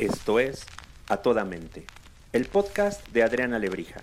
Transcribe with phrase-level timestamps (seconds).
[0.00, 0.64] Esto es
[1.10, 1.84] A Toda Mente,
[2.32, 4.00] el podcast de Adriana Lebrija.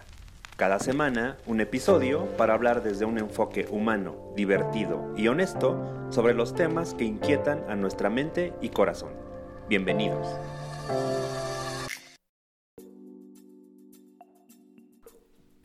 [0.56, 6.54] Cada semana, un episodio para hablar desde un enfoque humano, divertido y honesto sobre los
[6.54, 9.10] temas que inquietan a nuestra mente y corazón.
[9.70, 10.28] Bienvenidos.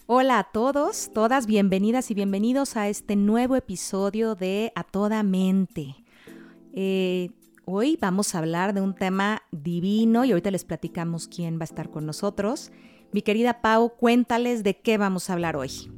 [0.06, 5.94] Hola a todos, todas bienvenidas y bienvenidos a este nuevo episodio de A Toda Mente.
[6.72, 7.32] Eh,
[7.64, 11.64] hoy vamos a hablar de un tema divino y ahorita les platicamos quién va a
[11.64, 12.72] estar con nosotros.
[13.12, 15.90] Mi querida Pau, cuéntales de qué vamos a hablar hoy.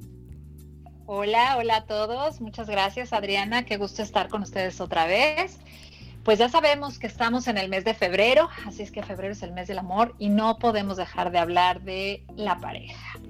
[1.07, 2.41] Hola, hola a todos.
[2.41, 5.59] Muchas gracias Adriana, qué gusto estar con ustedes otra vez.
[6.25, 9.43] Pues ya sabemos que estamos en el mes de febrero, así es que febrero es
[9.43, 13.21] el mes del amor y no podemos dejar de hablar de la pareja.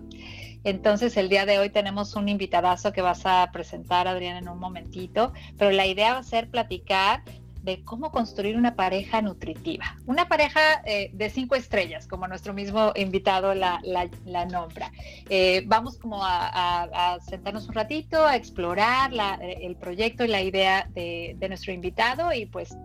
[0.63, 4.59] Entonces, el día de hoy tenemos un invitadazo que vas a presentar, Adriana, en un
[4.59, 7.23] momentito, pero la idea va a ser platicar
[7.65, 9.97] de cómo construir una pareja nutritiva.
[10.07, 13.81] Una pareja eh, de cinco estrellas, como nuestro mismo invitado la,
[14.51, 14.93] nombra.
[15.31, 21.37] Eh, vamos como a, sentarnos un ratito, a explorar el proyecto y la idea de,
[21.39, 22.77] de nuestro invitado y pues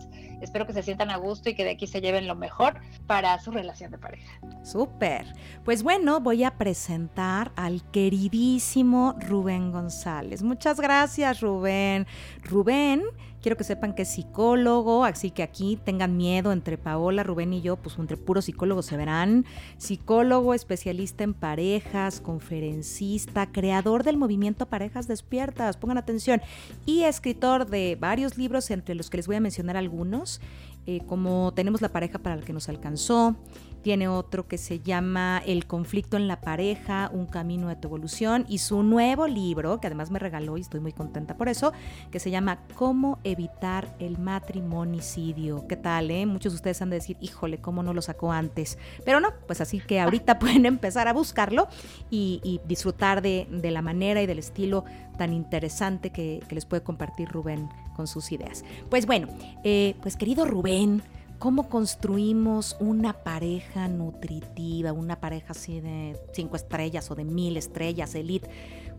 [0.41, 3.37] espero que se sientan a gusto y que de aquí se lleven lo mejor para
[3.39, 4.39] su relación de pareja.
[4.63, 5.25] Súper.
[5.63, 10.43] Pues bueno, voy a presentar al queridísimo Rubén González.
[10.43, 12.07] Muchas gracias, Rubén.
[12.43, 13.03] Rubén
[13.41, 17.61] Quiero que sepan que es psicólogo, así que aquí tengan miedo entre Paola, Rubén y
[17.61, 19.45] yo, pues entre puros psicólogos se verán.
[19.77, 26.41] Psicólogo, especialista en parejas, conferencista, creador del movimiento Parejas Despiertas, pongan atención,
[26.85, 30.41] y escritor de varios libros, entre los que les voy a mencionar algunos,
[30.85, 33.35] eh, como Tenemos la pareja para la que nos alcanzó,
[33.81, 38.45] tiene otro que se llama El conflicto en la pareja, un camino de tu evolución
[38.47, 41.73] y su nuevo libro, que además me regaló y estoy muy contenta por eso,
[42.11, 45.67] que se llama Cómo evitar el matrimonicidio.
[45.67, 46.11] ¿Qué tal?
[46.11, 46.25] Eh?
[46.25, 48.77] Muchos de ustedes han de decir, híjole, ¿cómo no lo sacó antes?
[49.05, 51.67] Pero no, pues así que ahorita pueden empezar a buscarlo
[52.09, 54.83] y, disfrutar de, la manera y del estilo
[55.17, 58.63] tan interesante que, les puede compartir Rubén con sus ideas.
[58.89, 59.27] Pues bueno,
[59.63, 61.03] eh, pues querido Rubén,
[61.39, 68.13] ¿Cómo construimos una pareja nutritiva, una pareja así de cinco estrellas o de mil estrellas,
[68.13, 68.49] elite?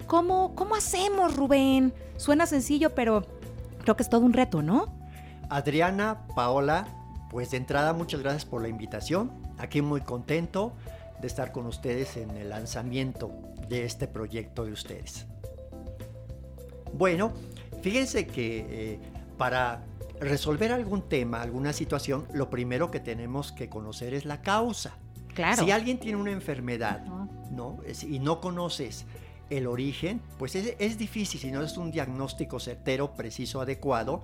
[0.07, 1.93] ¿Cómo, ¿Cómo hacemos, Rubén?
[2.17, 3.27] Suena sencillo, pero
[3.83, 4.87] creo que es todo un reto, ¿no?
[5.51, 6.89] Adriana, Paola,
[7.29, 9.31] pues de entrada muchas gracias por la invitación.
[9.59, 10.73] Aquí muy contento
[11.21, 13.31] de estar con ustedes en el lanzamiento
[13.69, 15.27] de este proyecto de ustedes.
[16.95, 17.33] Bueno,
[17.83, 19.01] fíjense que eh,
[19.37, 19.83] para
[20.21, 24.93] resolver algún tema, alguna situación, lo primero que tenemos que conocer es la causa.
[25.35, 25.65] Claro.
[25.65, 27.05] Si alguien tiene una enfermedad,
[27.51, 27.79] ¿no?
[28.09, 29.07] y no conoces
[29.49, 34.23] el origen, pues es, difícil, si no es un diagnóstico certero, preciso, adecuado,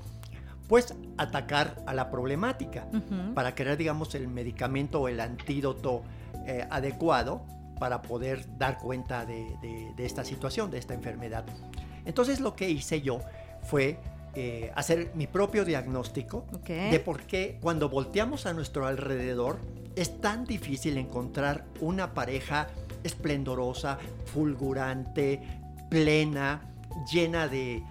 [0.68, 2.88] pues atacar a la problemática
[3.34, 6.02] para crear, digamos, el medicamento o el antídoto
[6.46, 7.44] eh, adecuado
[7.78, 9.46] para poder dar cuenta de,
[9.96, 11.44] de esta situación, de esta enfermedad.
[12.04, 13.20] Entonces lo que hice yo
[13.62, 13.98] fue
[14.38, 19.56] eh, hacer mi propio diagnóstico de por qué cuando volteamos a nuestro alrededor
[19.94, 22.66] es tan difícil encontrar una pareja
[23.02, 25.40] esplendorosa, fulgurante,
[25.88, 26.60] plena,
[27.10, 27.82] llena de,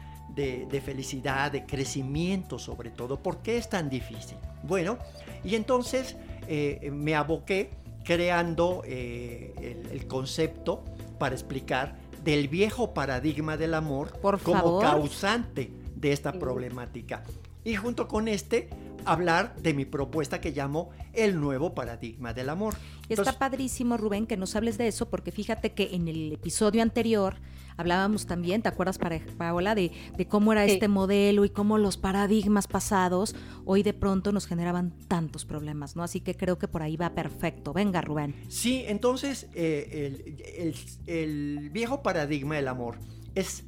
[0.86, 3.18] felicidad, de crecimiento sobre todo.
[3.18, 4.38] ¿Por qué es tan difícil?
[4.62, 5.00] Bueno,
[5.44, 6.16] y entonces
[6.48, 7.72] eh, me aboqué
[8.04, 10.84] creando eh, el, concepto
[11.18, 15.72] para explicar del viejo paradigma del amor como causante
[16.06, 17.24] de esta problemática.
[17.64, 18.70] Y junto con este,
[19.06, 22.76] hablar de mi propuesta que llamo el nuevo paradigma del amor.
[23.10, 27.38] Está padrísimo, Rubén, que nos hables de eso, porque fíjate que en el episodio anterior
[27.76, 29.00] hablábamos también, ¿te acuerdas,
[29.36, 33.36] Paola, de, de cómo era este modelo y cómo los paradigmas pasados
[33.66, 36.04] hoy de pronto nos generaban tantos problemas, ¿no?
[36.04, 37.74] Así que creo que por ahí va perfecto.
[37.74, 38.36] Venga, Rubén.
[38.48, 40.76] Sí, entonces eh, el,
[41.08, 43.00] el viejo paradigma del amor
[43.34, 43.64] es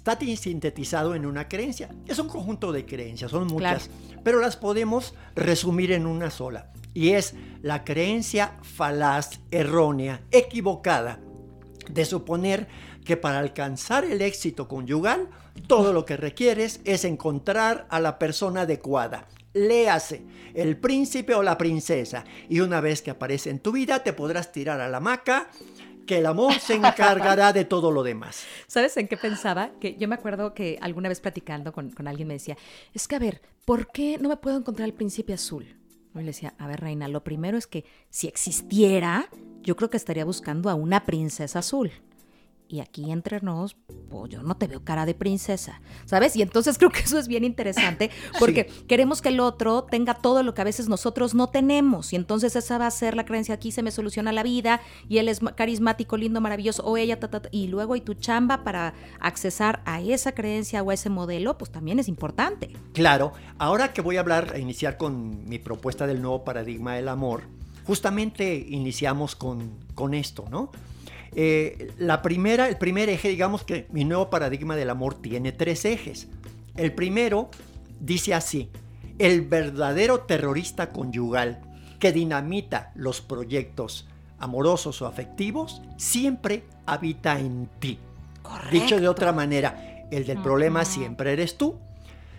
[0.00, 1.90] está sintetizado en una creencia.
[2.06, 3.90] Es un conjunto de creencias, son muchas,
[4.24, 6.72] pero las podemos resumir en una sola.
[6.94, 11.20] Y es la creencia falaz, errónea, equivocada
[11.90, 12.66] de suponer
[13.04, 15.28] que para alcanzar el éxito conyugal,
[15.66, 19.28] todo lo que requieres es encontrar a la persona adecuada.
[19.52, 20.22] Léase,
[20.54, 22.24] el príncipe o la princesa.
[22.48, 25.50] Y una vez que aparece en tu vida, te podrás tirar a la hamaca
[26.10, 28.44] que el amor se encargará de todo lo demás.
[28.66, 29.70] ¿Sabes en qué pensaba?
[29.78, 32.56] Que yo me acuerdo que alguna vez platicando con, con alguien me decía,
[32.92, 35.76] es que a ver, ¿por qué no me puedo encontrar el príncipe azul?
[36.16, 39.28] Y le decía, a ver, Reina, lo primero es que si existiera,
[39.62, 41.92] yo creo que estaría buscando a una princesa azul
[42.70, 43.76] y aquí entre nos,
[44.08, 46.36] pues yo no te veo cara de princesa, ¿sabes?
[46.36, 50.42] Y entonces creo que eso es bien interesante porque queremos que el otro tenga todo
[50.42, 53.54] lo que a veces nosotros no tenemos y entonces esa va a ser la creencia,
[53.54, 57.18] aquí se me soluciona la vida y él es carismático, lindo, maravilloso o ella,
[57.50, 61.70] y luego y tu chamba para accesar a esa creencia o a ese modelo, pues
[61.70, 62.70] también es importante.
[62.92, 67.08] Claro, ahora que voy a hablar, a iniciar con mi propuesta del nuevo paradigma del
[67.08, 67.42] amor,
[67.84, 70.70] justamente iniciamos con, con esto, ¿no?
[71.34, 75.84] Eh, la primera, el primer eje, digamos que mi nuevo paradigma del amor tiene tres
[75.84, 76.28] ejes.
[76.76, 77.50] El primero
[78.00, 78.70] dice así,
[79.18, 81.60] el verdadero terrorista conyugal
[81.98, 87.98] que dinamita los proyectos amorosos o afectivos siempre habita en ti.
[88.72, 91.76] Dicho de otra manera, el del problema siempre eres tú.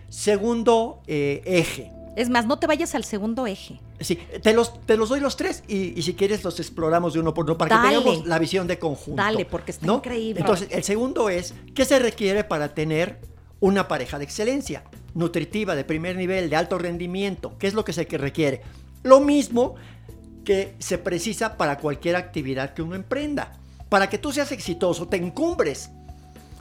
[0.08, 3.80] Segundo eh, eje, es más, no te vayas al segundo eje.
[4.02, 7.34] Sí, te los, te los doy los tres y, si quieres los exploramos de uno
[7.34, 9.22] por uno para que tengamos la visión de conjunto.
[9.22, 10.40] Dale, porque está increíble.
[10.40, 13.20] Entonces, el segundo es, ¿qué se requiere para tener
[13.60, 14.84] una pareja de excelencia?
[15.14, 17.56] Nutritiva, de primer nivel, de alto rendimiento.
[17.58, 18.62] ¿Qué es lo que se requiere?
[19.02, 19.74] Lo mismo
[20.44, 23.58] que se precisa para cualquier actividad que uno emprenda.
[23.88, 25.90] Para que tú seas exitoso, te encumbres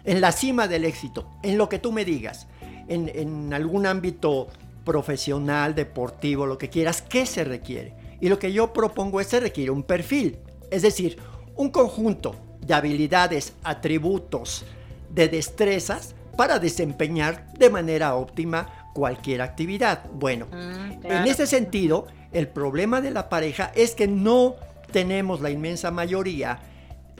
[0.04, 2.48] en la cima del éxito, en lo que tú me digas,
[2.88, 4.48] en, en algún ámbito
[4.84, 7.94] profesional, deportivo, lo que quieras, ¿qué se requiere?
[8.20, 10.38] Y lo que yo propongo es se requiere un perfil,
[10.70, 11.18] es decir,
[11.56, 14.66] un conjunto de habilidades, atributos,
[15.10, 20.06] de destrezas para desempeñar de manera óptima cualquier actividad.
[20.14, 24.56] Bueno, mm, en ese sentido, el problema de la pareja es que no
[24.92, 26.60] tenemos la inmensa mayoría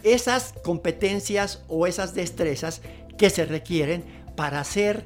[0.04, 2.82] esas competencias o esas destrezas
[3.18, 4.04] que se requieren
[4.36, 5.06] para hacer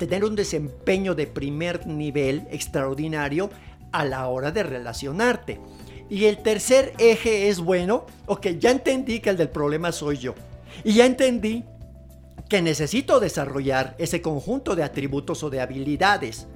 [0.00, 3.50] tener un desempeño de primer nivel extraordinario
[3.92, 5.60] a la hora de relacionarte.
[6.08, 10.34] Y el tercer eje es, bueno, ok, ya entendí que el del problema soy yo.
[10.84, 11.64] Y ya entendí
[12.48, 16.46] que necesito desarrollar ese conjunto de atributos o de habilidades.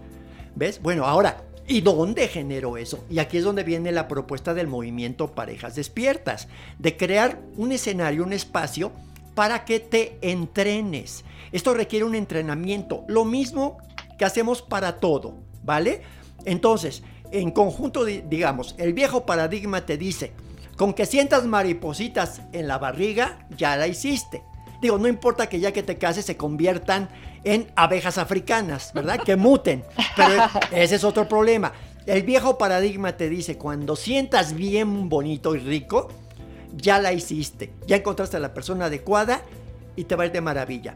[0.56, 0.81] ¿Ves?
[0.81, 3.05] Bueno, ahora, ¿y dónde genero eso?
[3.11, 6.49] Y aquí es donde viene la propuesta del movimiento Parejas Despiertas,
[6.79, 8.91] de crear un escenario, un espacio
[9.35, 11.25] para que te entrenes.
[11.53, 13.79] Esto requiere un entrenamiento, lo mismo
[14.19, 16.03] que hacemos para todo, ¿vale?
[16.45, 20.33] Entonces, en conjunto, digamos, el viejo paradigma te dice,
[20.77, 24.43] con que sientas maripositas en la barriga, ya la hiciste.
[24.81, 27.09] Digo, no importa que ya que te cases se conviertan
[27.45, 29.21] en abejas africanas, ¿verdad?
[29.21, 29.85] Que muten.
[30.17, 31.73] Pero ese es otro problema.
[32.07, 36.09] El viejo paradigma te dice, cuando sientas bien bonito y rico,
[36.76, 39.43] ya la hiciste, ya encontraste a la persona adecuada
[39.97, 40.94] y te va a ir de maravilla.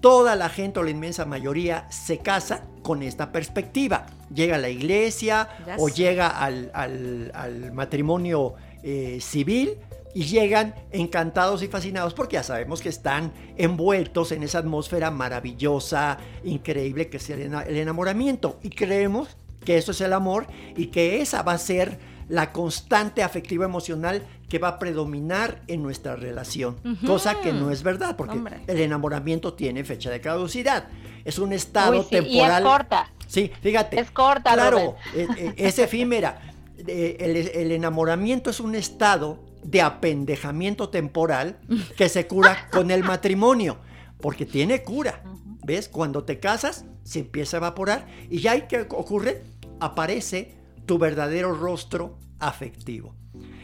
[0.00, 4.06] Toda la gente o la inmensa mayoría se casa con esta perspectiva.
[4.34, 5.48] Llega a la iglesia
[5.78, 9.78] o llega al, matrimonio eh, civil
[10.14, 16.18] y llegan encantados y fascinados porque ya sabemos que están envueltos en esa atmósfera maravillosa,
[16.42, 18.58] increíble que es el enamoramiento.
[18.62, 20.46] Y creemos que eso es el amor
[20.76, 21.98] y que esa va a ser
[22.28, 26.76] la constante afectiva emocional que va a predominar en nuestra relación,
[27.06, 30.88] cosa que no es verdad, porque el enamoramiento tiene fecha de caducidad.
[31.24, 32.62] Es un estado temporal.
[32.62, 33.10] Y es corta.
[33.26, 33.98] Sí, fíjate.
[33.98, 34.52] Es corta.
[34.52, 36.38] Claro, eh, eh, es, efímera.
[36.86, 41.58] Eh, el, enamoramiento es un estado de apendejamiento temporal
[41.96, 43.78] que se cura con el matrimonio,
[44.20, 45.22] porque tiene cura.
[45.64, 45.88] ¿Ves?
[45.88, 49.44] Cuando te casas, se empieza a evaporar y ya hay que ocurre,
[49.80, 50.54] aparece
[50.86, 53.14] tu verdadero rostro afectivo.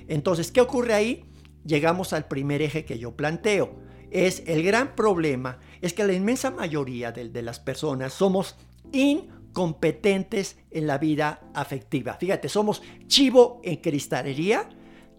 [0.06, 1.24] Entonces, ¿qué ocurre ahí?
[1.64, 3.80] Llegamos al primer eje que yo planteo.
[4.10, 8.56] Es el gran problema, es que la inmensa mayoría de, de las personas somos
[8.92, 12.14] incompetentes en la vida afectiva.
[12.14, 14.68] Fíjate, somos chivo en cristalería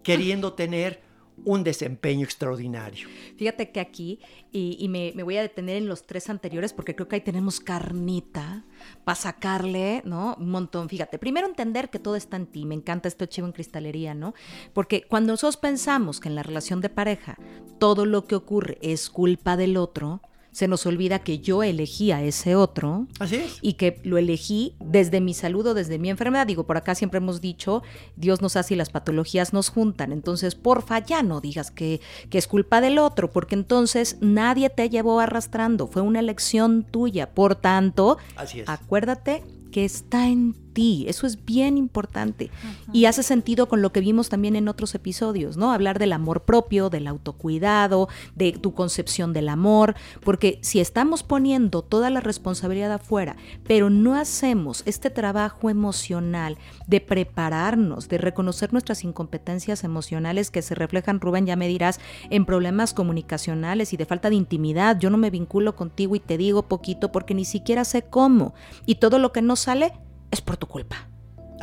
[0.02, 1.09] queriendo tener
[1.44, 3.08] un desempeño extraordinario.
[3.36, 4.20] Fíjate que aquí,
[4.52, 8.64] y, me, voy a detener en los tres anteriores porque creo que ahí tenemos carnita
[9.04, 10.36] para sacarle, ¿no?
[10.38, 10.88] Un montón.
[10.88, 12.64] Fíjate, primero entender que todo está en ti.
[12.64, 14.34] Me encanta esto chivo en cristalería, ¿no?
[14.72, 17.38] Porque cuando nosotros pensamos que en la relación de pareja
[17.78, 20.20] todo lo que ocurre es culpa del otro,
[20.52, 23.06] se nos olvida que yo elegí a ese otro.
[23.18, 23.58] Así es.
[23.62, 26.46] Y que lo elegí desde mi salud o desde mi enfermedad.
[26.46, 27.82] Digo, por acá siempre hemos dicho,
[28.16, 30.12] Dios nos hace y las patologías nos juntan.
[30.12, 34.88] Entonces, porfa, ya no digas que, que es culpa del otro, porque entonces nadie te
[34.88, 35.86] llevó arrastrando.
[35.86, 37.30] Fue una elección tuya.
[37.32, 38.68] Por tanto, Así es.
[38.68, 41.04] acuérdate que está en ti.
[41.08, 42.50] Eso es bien importante.
[42.92, 45.72] Y hace sentido con lo que vimos también en otros episodios, ¿no?
[45.72, 51.82] Hablar del amor propio, del autocuidado, de tu concepción del amor, porque si estamos poniendo
[51.82, 59.04] toda la responsabilidad afuera, pero no hacemos este trabajo emocional de prepararnos, de reconocer nuestras
[59.04, 62.00] incompetencias emocionales que se reflejan, Rubén, ya me dirás,
[62.30, 64.98] en problemas comunicacionales y de falta de intimidad.
[64.98, 68.54] Yo no me vinculo contigo y te digo poquito porque ni siquiera sé cómo.
[68.86, 69.92] Y todo lo que no sale
[70.30, 70.96] es por tu culpa.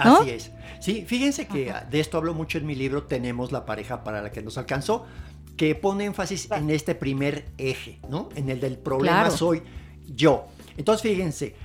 [0.04, 0.18] ¿no?
[0.20, 0.52] Así es.
[0.80, 4.32] Sí, fíjense que de esto hablo mucho en mi libro, Tenemos la pareja para la
[4.32, 5.06] que nos alcanzó,
[5.56, 8.30] que pone énfasis en este primer eje, ¿no?
[8.36, 9.36] En el del problema Claro.
[9.36, 9.64] soy
[10.06, 10.46] yo.
[10.78, 11.56] Entonces, fíjense,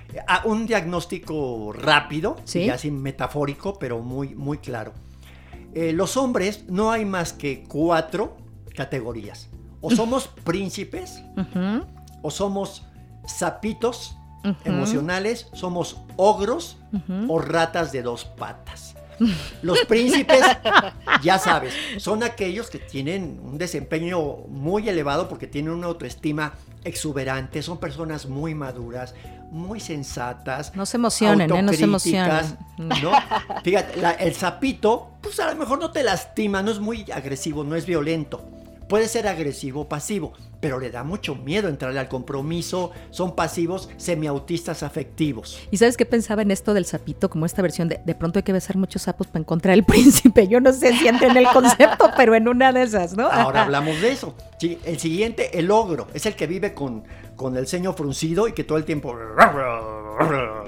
[0.47, 2.61] un diagnóstico rápido, Sí.
[2.61, 4.95] y así metafórico, pero muy, muy claro.
[5.75, 8.39] Eh, los hombres no hay más que cuatro
[8.75, 9.51] categorías.
[9.83, 11.23] O somos príncipes,
[12.23, 12.87] o somos
[13.27, 14.17] sapitos
[14.65, 16.77] emocionales, somos ogros
[17.29, 18.95] o ratas de dos patas.
[19.63, 20.41] Los príncipes,
[21.23, 24.19] ya sabes, son aquellos que tienen un desempeño
[24.49, 29.15] muy elevado porque tienen una autoestima exuberante, son personas muy maduras,
[29.51, 30.75] muy sensatas.
[30.75, 31.63] No se emocionen, ¿eh?
[31.63, 32.59] No se emocionen.
[32.79, 33.13] ¿no?
[33.63, 37.63] Fíjate, la- el sapito, pues a lo mejor no te lastima, no es muy agresivo,
[37.63, 38.45] no es violento.
[38.93, 42.91] Puede ser agresivo o pasivo, pero le da mucho miedo entrarle al compromiso.
[43.09, 45.59] Son pasivos semiautistas afectivos.
[45.71, 47.31] ¿Y sabes qué pensaba en esto del sapito?
[47.31, 50.47] Como esta versión de de pronto hay que besar muchos sapos para encontrar el príncipe.
[50.47, 53.29] Yo no sé si entra en el concepto, pero en una de esas, ¿no?
[53.29, 54.35] Ahora hablamos de eso.
[54.59, 57.03] Sí, el siguiente, el ogro, es el que vive con,
[57.35, 59.17] con el ceño fruncido y que todo el tiempo...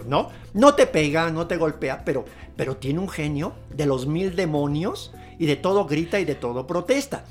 [0.07, 0.31] ¿No?
[0.55, 2.25] No te pega, no te golpea, pero,
[2.57, 6.67] pero tiene un genio de los mil demonios y de todo grita y de todo
[6.67, 7.25] protesta.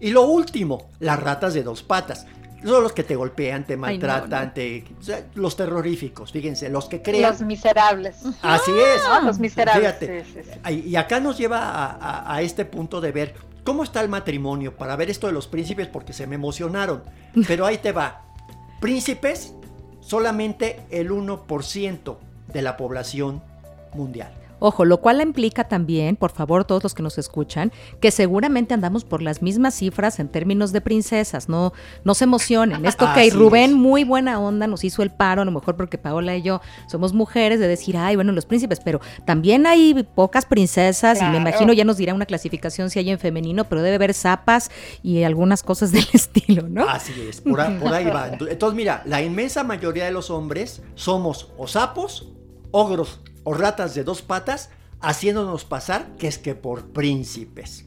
[0.00, 2.26] Y lo último, las ratas de dos patas.
[2.64, 4.52] Son los que te golpean, te Ay, no, maltratan, no.
[4.52, 7.30] te- o sea, los terroríficos, fíjense, los que crean.
[7.32, 8.16] Los miserables.
[8.42, 9.02] Así es.
[9.08, 9.20] ¿no?
[9.22, 9.82] Los miserables.
[9.96, 10.24] Fíjate.
[10.24, 10.58] sí, sí, sí.
[10.64, 14.08] Ay, Y acá nos lleva a, a- a este punto de ver cómo está el
[14.08, 17.02] matrimonio, para ver esto de los príncipes, porque se me emocionaron.
[17.46, 18.22] Pero ahí te va.
[18.80, 19.54] Príncipes,
[20.00, 22.16] solamente el 1%
[22.52, 23.42] de la población
[23.94, 24.32] mundial.
[24.58, 29.04] Ojo, lo cual implica también, por favor, todos los que nos escuchan, que seguramente andamos
[29.04, 31.48] por las mismas cifras en términos de princesas.
[31.48, 31.72] No,
[32.04, 32.84] no se emocionen.
[32.86, 33.76] Esto que Rubén, es.
[33.76, 37.12] muy buena onda, nos hizo el paro, a lo mejor porque Paola y yo somos
[37.12, 41.72] mujeres, de decir, ay, bueno, los príncipes, pero también hay pocas princesas y me imagino
[41.72, 44.70] ya nos dirá una clasificación si hay en femenino, pero debe haber zapas
[45.02, 46.88] y algunas cosas del estilo, ¿no?
[46.88, 48.28] Así es, por, a- por ahí va.
[48.40, 52.32] Entonces, mira, la inmensa mayoría de los hombres somos o sapos,
[52.70, 57.84] ogros o ratas de dos patas, haciéndonos pasar que es que por príncipes.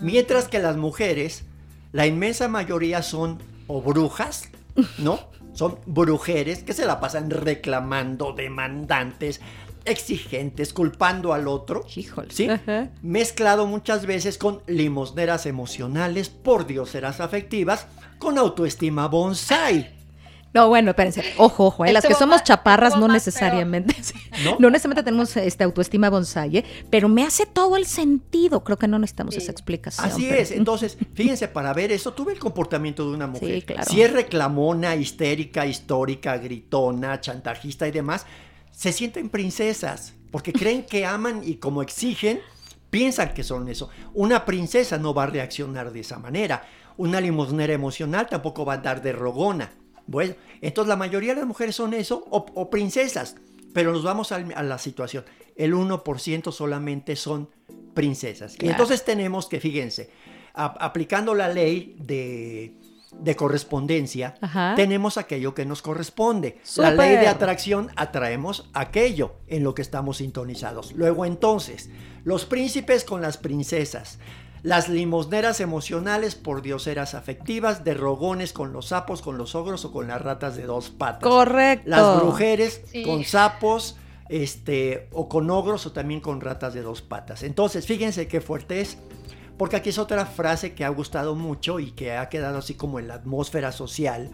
[0.00, 1.42] Mientras que las mujeres,
[1.90, 4.48] la inmensa mayoría son o brujas,
[4.98, 5.18] ¿no?
[5.54, 9.40] Son brujeres que se la pasan reclamando, demandantes,
[9.84, 11.86] exigentes, culpando al otro.
[11.94, 12.32] Híjole.
[12.32, 12.48] ¿Sí?
[12.48, 12.90] Ajá.
[13.02, 17.86] mezclado muchas veces con limosneras emocionales, por dioseras afectivas,
[18.18, 19.94] con autoestima bonsai.
[20.54, 21.24] No, bueno, espérense.
[21.36, 21.92] Ojo, ojo, ¿eh?
[21.92, 23.96] las que somos más- chaparras no necesariamente.
[24.44, 24.56] ¿No?
[24.60, 24.70] ¿No?
[24.70, 26.64] necesariamente tenemos este autoestima bonsai, ¿eh?
[26.90, 28.62] pero me hace todo el sentido.
[28.62, 29.40] Creo que no necesitamos Sí.
[29.40, 30.06] esa explicación.
[30.06, 33.56] Así pero- es, entonces, fíjense, para ver eso, tuve el comportamiento de una mujer.
[33.56, 33.84] Sí, claro.
[33.90, 38.24] Si es reclamona, histérica, histórica, gritona, chantajista y demás,
[38.70, 42.40] se sienten princesas, porque creen que aman y como exigen,
[42.90, 43.88] piensan que son eso.
[44.12, 46.62] Una princesa no va a reaccionar de esa manera.
[46.96, 49.72] Una limosnera emocional tampoco va a dar de rogona.
[50.06, 53.36] Bueno, entonces la mayoría de las mujeres son eso o, o princesas,
[53.72, 55.24] pero nos vamos a, la situación.
[55.56, 57.48] El 1% solamente son
[57.94, 58.56] princesas.
[58.60, 60.10] Y entonces tenemos que, fíjense,
[60.54, 62.74] a- aplicando la ley de,
[63.12, 64.74] de correspondencia, Ajá.
[64.76, 66.60] tenemos aquello que nos corresponde.
[66.76, 70.92] La ley de atracción atraemos aquello en lo que estamos sintonizados.
[70.92, 71.88] Luego entonces,
[72.24, 74.18] los príncipes con las princesas.
[74.64, 79.92] Las limosneras emocionales por dioseras afectivas, de rogones con los sapos, con los ogros o
[79.92, 81.22] con las ratas de dos patas.
[81.22, 81.90] Correcto.
[81.90, 83.02] Las brujeres Sí.
[83.02, 83.96] con sapos,
[84.30, 87.42] este, o con ogros o también con ratas de dos patas.
[87.42, 88.96] Entonces, fíjense qué fuerte es,
[89.58, 92.98] porque aquí es otra frase que ha gustado mucho y que ha quedado así como
[92.98, 94.30] en la atmósfera social.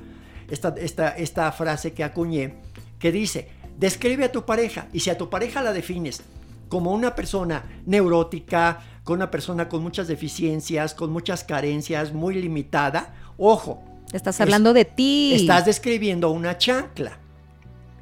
[0.48, 2.54] Esta, esta, esta frase que acuñé,
[3.00, 6.22] que dice, describe a tu pareja, y si a tu pareja la defines
[6.68, 13.12] como una persona neurótica, con una persona con muchas deficiencias, con muchas carencias, muy limitada,
[13.38, 15.32] ojo, Estás hablando de ti.
[15.34, 17.18] Estás describiendo una chancla.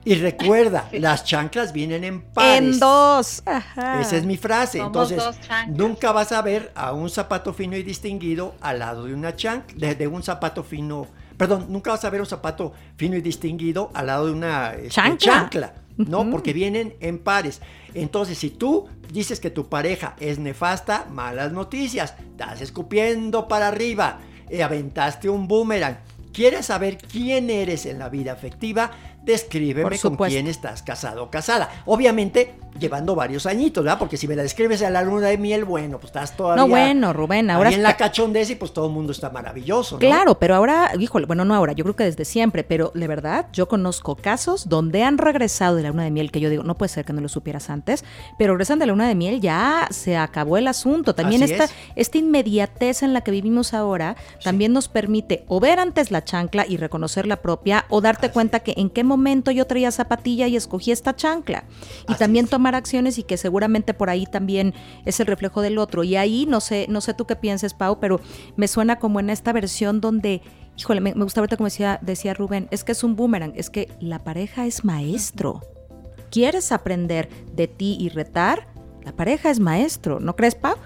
[0.04, 2.58] Y recuerda, las chanclas vienen en pares.
[2.74, 3.42] En dos.
[3.46, 4.02] Ajá.
[4.02, 4.78] Esa es mi frase.
[4.78, 5.78] Somos Entonces, dos chanclas.
[5.78, 9.78] nunca vas a ver a un zapato fino y distinguido al lado de una chancla,
[9.78, 11.06] de, de un zapato fino.
[11.38, 14.90] Perdón, nunca vas a ver un zapato fino y distinguido al lado de una este,
[14.90, 15.32] Chancla.
[15.32, 16.30] chancla, ¿no?
[16.30, 17.60] Porque vienen en pares.
[17.94, 22.14] Entonces, si tú dices que tu pareja es nefasta, malas noticias.
[22.30, 24.20] Estás escupiendo para arriba.
[24.50, 25.98] eh, aventaste un boomerang.
[26.32, 28.92] ¿Quieres saber quién eres en la vida afectiva?
[29.28, 31.68] Descríbeme con quién estás casado o casada.
[31.84, 33.98] Obviamente, llevando varios añitos, ¿verdad?
[33.98, 36.62] Porque si me la describes a la luna de miel, bueno, pues estás todavía.
[36.62, 39.96] No, bueno, Rubén, ahora ahí en la cachondez y pues todo el mundo está maravilloso,
[39.96, 40.00] ¿no?
[40.00, 43.48] Claro, pero ahora, híjole, bueno, no ahora, yo creo que desde siempre, pero de verdad,
[43.52, 46.76] yo conozco casos donde han regresado de la luna de miel, que yo digo, no
[46.76, 48.04] puede ser que no lo supieras antes,
[48.38, 51.14] pero regresan de la luna de miel, ya se acabó el asunto.
[51.14, 51.74] También Así esta, es.
[51.96, 56.64] esta inmediatez en la que vivimos ahora también nos permite o ver antes la chancla
[56.66, 59.17] y reconocer la propia, o darte Así cuenta que en qué momento
[59.52, 61.64] yo traía zapatilla y escogí esta chancla.
[62.08, 62.50] Y Así también es.
[62.50, 66.04] tomar acciones y que seguramente por ahí también es el reflejo del otro.
[66.04, 68.20] Y ahí no sé, no sé tú qué pienses, Pau, pero
[68.56, 70.42] me suena como en esta versión donde,
[70.76, 73.70] híjole, me, me gusta ahorita como decía, decía Rubén, es que es un boomerang, es
[73.70, 75.60] que la pareja es maestro.
[76.30, 78.68] ¿Quieres aprender de ti y retar?
[79.04, 80.76] La pareja es maestro, ¿no crees, Pau?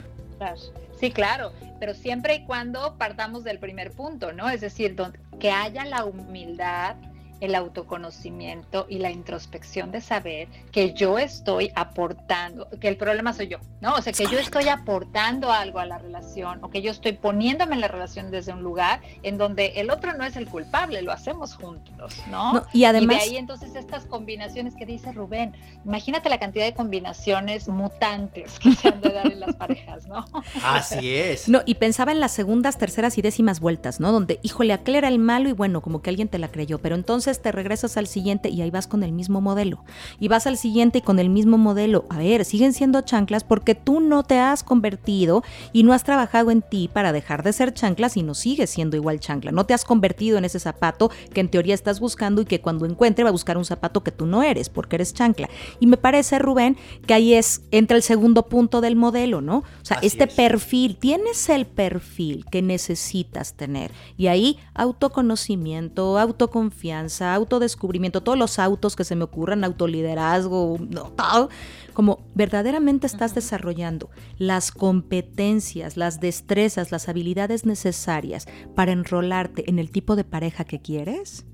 [0.98, 4.48] Sí, claro, pero siempre y cuando partamos del primer punto, ¿no?
[4.48, 4.96] Es decir,
[5.40, 6.94] que haya la humildad,
[7.42, 13.48] el autoconocimiento y la introspección de saber que yo estoy aportando, que el problema soy
[13.48, 13.94] yo, ¿no?
[13.94, 17.74] O sea, que yo estoy aportando algo a la relación o que yo estoy poniéndome
[17.74, 21.10] en la relación desde un lugar en donde el otro no es el culpable, lo
[21.10, 22.52] hacemos juntos, ¿no?
[22.54, 26.74] No, y además- de ahí entonces estas combinaciones que dice Rubén, imagínate la cantidad de
[26.74, 30.24] combinaciones mutantes que se han de dar en las parejas, ¿no?
[30.64, 31.48] Así es.
[31.48, 34.12] No, y pensaba en las segundas, terceras y décimas vueltas, ¿no?
[34.12, 36.94] Donde, híjole, aquel era el malo y bueno, como que alguien te la creyó, pero
[36.94, 39.84] entonces te regresas al siguiente y ahí vas con el mismo modelo.
[40.20, 42.04] Y vas al siguiente y con el mismo modelo.
[42.10, 46.50] A ver, siguen siendo chanclas porque tú no te has convertido y no has trabajado
[46.50, 49.52] en ti para dejar de ser chanclas y no sigues siendo igual chancla.
[49.52, 52.86] No te has convertido en ese zapato que en teoría estás buscando y que cuando
[52.86, 55.48] encuentre va a buscar un zapato que tú no eres porque eres chancla.
[55.80, 59.58] Y me parece, Rubén, que ahí es, entra el segundo punto del modelo, ¿no?
[59.58, 60.34] O sea, Así este es.
[60.34, 63.92] perfil, tienes el perfil que necesitas tener.
[64.16, 70.78] Y ahí autoconocimiento, autoconfianza, autodescubrimiento, todos los autos que se me ocurran, autoliderazgo,
[71.16, 71.48] todo,
[71.92, 79.90] como verdaderamente estás desarrollando las competencias, las destrezas, las habilidades necesarias para enrolarte en el
[79.90, 81.44] tipo de pareja que quieres.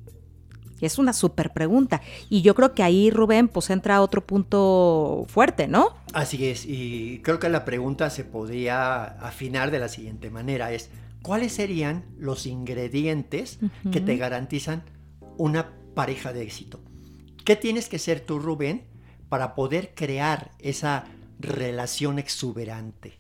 [0.81, 2.03] Es una súper pregunta.
[2.29, 5.97] Y yo creo que ahí, Rubén, pues entra otro punto fuerte, ¿no?
[6.13, 10.91] Así es, y creo que la pregunta se podría afinar de la siguiente manera, es
[11.23, 13.59] ¿cuáles serían los ingredientes
[13.91, 14.83] que te garantizan
[15.39, 16.81] una pareja de éxito?
[17.45, 18.87] ¿Qué tienes que ser tú, Rubén,
[19.31, 21.05] para poder crear esa
[21.41, 23.19] relación exuberante,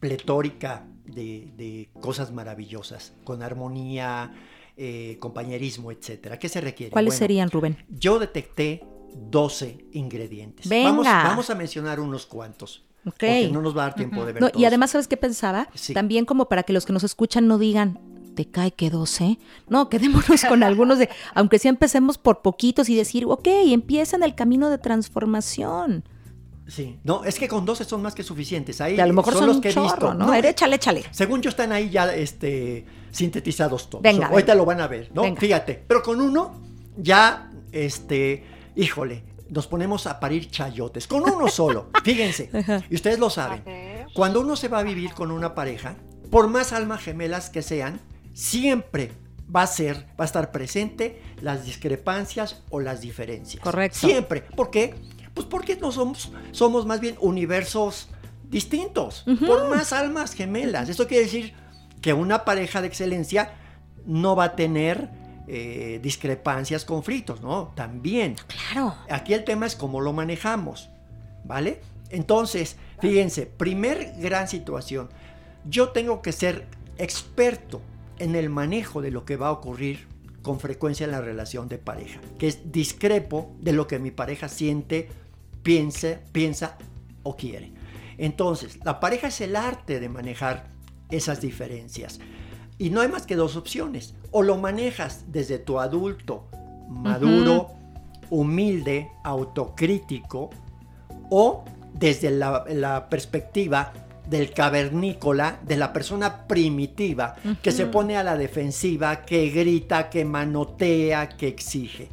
[0.00, 4.32] pletórica de, de cosas maravillosas, con armonía,
[4.76, 6.38] eh, compañerismo, etcétera?
[6.38, 6.92] ¿Qué se requiere?
[6.92, 7.76] ¿Cuáles Bueno, serían, Rubén?
[7.90, 8.82] Yo detecté
[9.14, 10.68] 12 ingredientes.
[10.68, 10.90] Venga.
[10.90, 12.84] Vamos, vamos a mencionar unos cuantos.
[13.04, 13.12] Ok.
[13.12, 15.68] Porque no nos va a dar tiempo de ver No, y además, ¿sabes qué pensaba?
[15.74, 15.94] Sí.
[15.94, 18.00] También como para que los que nos escuchan no digan,
[18.36, 19.38] te cae que 12.
[19.68, 24.22] No, quedémonos con algunos de, aunque sí empecemos por poquitos y decir, ok, empieza en
[24.22, 26.04] el camino de transformación.
[26.68, 26.98] Sí.
[27.04, 28.80] No, es que con 12 son más que suficientes.
[28.80, 30.14] Ahí Que a lo mejor son, los un que he visto.
[30.14, 30.26] ¿no?
[30.26, 31.04] A ver, échale, échale.
[31.10, 34.02] Según yo están ahí ya este, sintetizados todos.
[34.02, 34.54] Venga, Ahorita venga.
[34.56, 35.22] lo van a ver, ¿no?
[35.22, 35.40] Venga.
[35.40, 35.84] Fíjate.
[35.86, 36.60] Pero con uno
[36.96, 38.44] ya, este,
[38.74, 41.06] híjole, nos ponemos a parir chayotes.
[41.06, 41.90] Con uno solo.
[42.04, 42.50] Fíjense.
[42.90, 43.62] Y ustedes lo saben.
[44.12, 45.96] Cuando uno se va a vivir con una pareja,
[46.30, 48.00] por más almas gemelas que sean,
[48.36, 49.12] siempre
[49.54, 53.62] va a ser, va a estar presente las discrepancias o las diferencias.
[53.62, 53.98] Correcto.
[53.98, 54.42] Siempre.
[54.42, 54.94] ¿Por qué?
[55.32, 58.08] Pues porque no somos, somos más bien universos
[58.48, 60.88] distintos, por más almas gemelas.
[60.88, 61.54] Esto quiere decir
[62.02, 63.54] que una pareja de excelencia
[64.04, 65.08] no va a tener
[65.48, 67.72] eh, discrepancias, conflictos, ¿no?
[67.74, 68.36] También.
[68.46, 68.94] Claro.
[69.08, 70.90] Aquí el tema es cómo lo manejamos,
[71.44, 71.80] ¿vale?
[72.10, 75.08] Entonces, fíjense, primer gran situación.
[75.64, 76.66] Yo tengo que ser
[76.98, 77.80] experto
[78.18, 80.06] en el manejo de lo que va a ocurrir
[80.42, 84.48] con frecuencia en la relación de pareja, que es discrepo de lo que mi pareja
[84.48, 85.08] siente,
[85.62, 86.78] piensa, piensa
[87.22, 87.72] o quiere.
[88.18, 90.68] Entonces, la pareja es el arte de manejar
[91.10, 92.20] esas diferencias.
[92.78, 94.14] Y no hay más que dos opciones.
[94.30, 96.48] O lo manejas desde tu adulto
[96.88, 97.70] maduro,
[98.30, 100.50] humilde, autocrítico,
[101.30, 103.92] o desde la, la perspectiva
[104.28, 110.24] del cavernícola, de la persona primitiva, que se pone a la defensiva, que grita, que
[110.24, 112.08] manotea, que exige.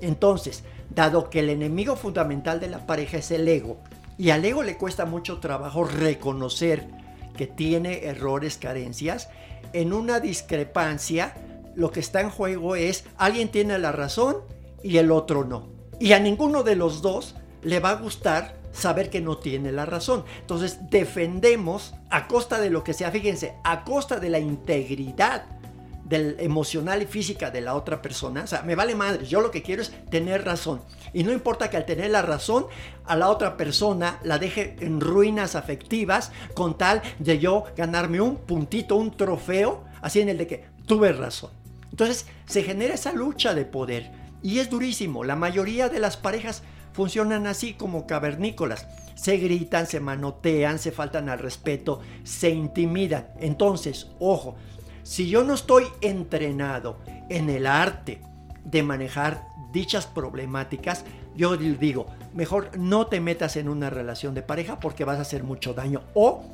[0.00, 3.78] Entonces, dado que el enemigo fundamental de la pareja es el ego,
[4.18, 6.88] y al ego le cuesta mucho trabajo reconocer
[7.36, 9.28] que tiene errores, carencias,
[9.72, 11.34] en una discrepancia,
[11.74, 14.38] lo que está en juego es alguien tiene la razón
[14.82, 15.68] y el otro no.
[16.00, 19.86] Y a ninguno de los dos le va a gustar saber que no tiene la
[19.86, 20.24] razón.
[20.40, 25.44] Entonces defendemos a costa de lo que sea, fíjense, a costa de la integridad
[26.04, 28.44] del emocional y física de la otra persona.
[28.44, 30.80] O sea, me vale madre, yo lo que quiero es tener razón.
[31.12, 32.66] Y no importa que al tener la razón,
[33.04, 38.36] a la otra persona la deje en ruinas afectivas con tal de yo ganarme un
[38.36, 41.50] puntito, un trofeo, así en el de que tuve razón.
[41.90, 44.12] Entonces se genera esa lucha de poder
[44.42, 45.24] y es durísimo.
[45.24, 46.62] La mayoría de las parejas
[46.96, 48.86] funcionan así como cavernícolas.
[49.14, 53.28] Se gritan, se manotean, se faltan al respeto, se intimidan.
[53.38, 54.56] Entonces, ojo,
[55.02, 58.22] si yo no estoy entrenado en el arte
[58.64, 61.04] de manejar dichas problemáticas,
[61.36, 65.44] yo digo, mejor no te metas en una relación de pareja porque vas a hacer
[65.44, 66.02] mucho daño.
[66.14, 66.44] O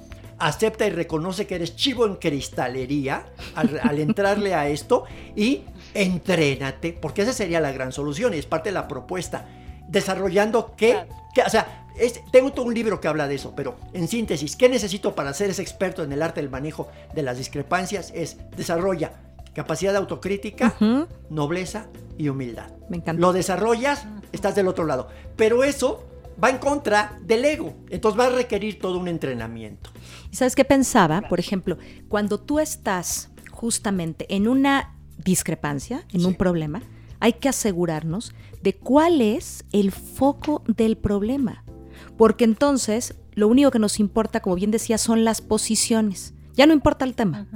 [0.40, 5.04] acepta y reconoce que eres chivo en cristalería al, entrarle a esto
[5.36, 5.62] y
[5.94, 9.46] entrénate, porque esa sería la gran solución y es parte de la propuesta
[9.92, 11.06] desarrollando qué,
[11.46, 11.86] o sea,
[12.30, 15.50] tengo todo un libro que habla de eso, pero en síntesis, ¿qué necesito para ser
[15.50, 18.10] ese experto en el arte del manejo de las discrepancias?
[18.14, 19.12] Es desarrolla
[19.54, 20.74] capacidad de autocrítica,
[21.28, 22.70] nobleza y humildad.
[22.88, 23.20] Me encanta.
[23.20, 25.08] Lo desarrollas, estás del otro lado.
[25.36, 26.08] Pero eso
[26.42, 27.74] va en contra del ego.
[27.90, 29.90] Entonces va a requerir todo un entrenamiento.
[30.30, 31.20] ¿Y sabes qué pensaba?
[31.28, 31.76] Por ejemplo,
[32.08, 36.82] cuando tú estás justamente en una discrepancia, en un problema,
[37.22, 41.62] hay que asegurarnos de cuál es el foco del problema.
[42.18, 46.34] Porque entonces lo único que nos importa, como bien decía, son las posiciones.
[46.54, 47.46] Ya no importa el tema.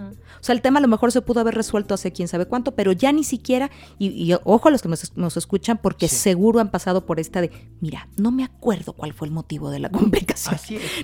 [0.41, 2.75] O sea, el tema a lo mejor se pudo haber resuelto hace quién sabe cuánto,
[2.75, 7.07] pero ya ni siquiera, y, ojo a los que nos, escuchan, porque seguro han pasado
[7.07, 10.57] por esta de, mira, no me acuerdo cuál fue el motivo de la complicación.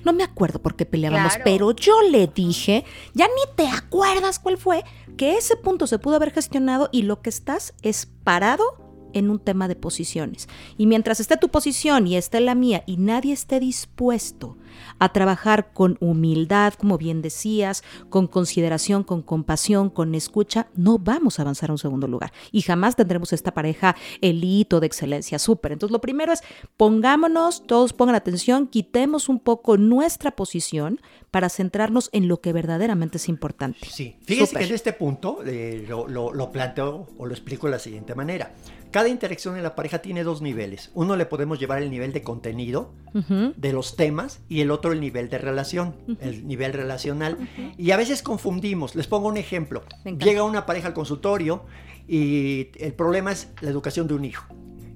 [0.05, 4.59] No me acuerdo por qué peleábamos, pero yo le dije, ya ni te acuerdas cuál
[4.59, 4.85] fue,
[5.17, 9.39] que ese punto se pudo haber gestionado y lo que estás es parado en un
[9.39, 10.49] tema de posiciones.
[10.79, 14.57] Y mientras esté tu posición y esté la mía y nadie esté dispuesto
[14.99, 21.39] a trabajar con humildad, como bien decías, con consideración, con compasión, con escucha, no vamos
[21.39, 22.33] a avanzar a un segundo lugar.
[22.51, 25.73] Y jamás tendremos esta pareja elito de excelencia, súper.
[25.73, 26.43] Entonces lo primero es
[26.77, 33.17] pongámonos, todos pongan atención, quitemos un poco nuestra posición para centrarnos en lo que verdaderamente
[33.17, 33.79] es importante.
[33.91, 37.79] Sí, fíjense que en este punto eh, lo, lo planteo o lo explico de la
[37.79, 38.53] siguiente manera.
[38.93, 40.91] Cada interacción en la pareja tiene dos niveles.
[40.93, 45.01] Uno le podemos llevar el nivel de contenido de los temas y el otro el
[45.01, 47.39] nivel de relación, el nivel relacional.
[47.79, 48.95] Y a veces confundimos.
[48.95, 49.83] Les pongo un ejemplo.
[50.05, 51.65] Llega una pareja al consultorio
[52.07, 54.45] y el problema es la educación de un hijo.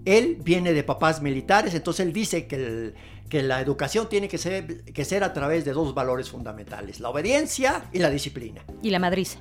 [0.05, 2.93] Él viene de papás militares, entonces él dice que,
[3.31, 7.09] que la educación tiene que ser, que ser a través de dos valores fundamentales, la
[7.09, 8.63] obediencia y la disciplina.
[8.83, 9.41] Y la madriza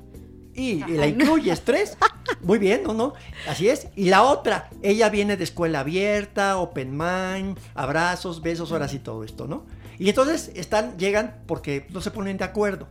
[0.56, 1.96] y, la incluye estrés.
[2.42, 2.94] Muy bien, ¿no?
[2.94, 3.12] ¿no?
[3.48, 3.88] Así es.
[3.94, 9.22] Y la otra, ella viene de escuela abierta, open mind, abrazos, besos, horas y todo
[9.22, 9.66] esto, ¿no?
[9.98, 12.88] Y entonces están, llegan porque no se ponen de acuerdo.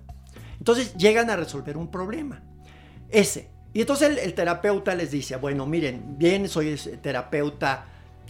[0.60, 2.43] Entonces llegan a resolver un problema.
[3.10, 3.49] Ese.
[3.73, 7.88] Y entonces el, terapeuta les dice, bueno, miren, bien, soy terapeuta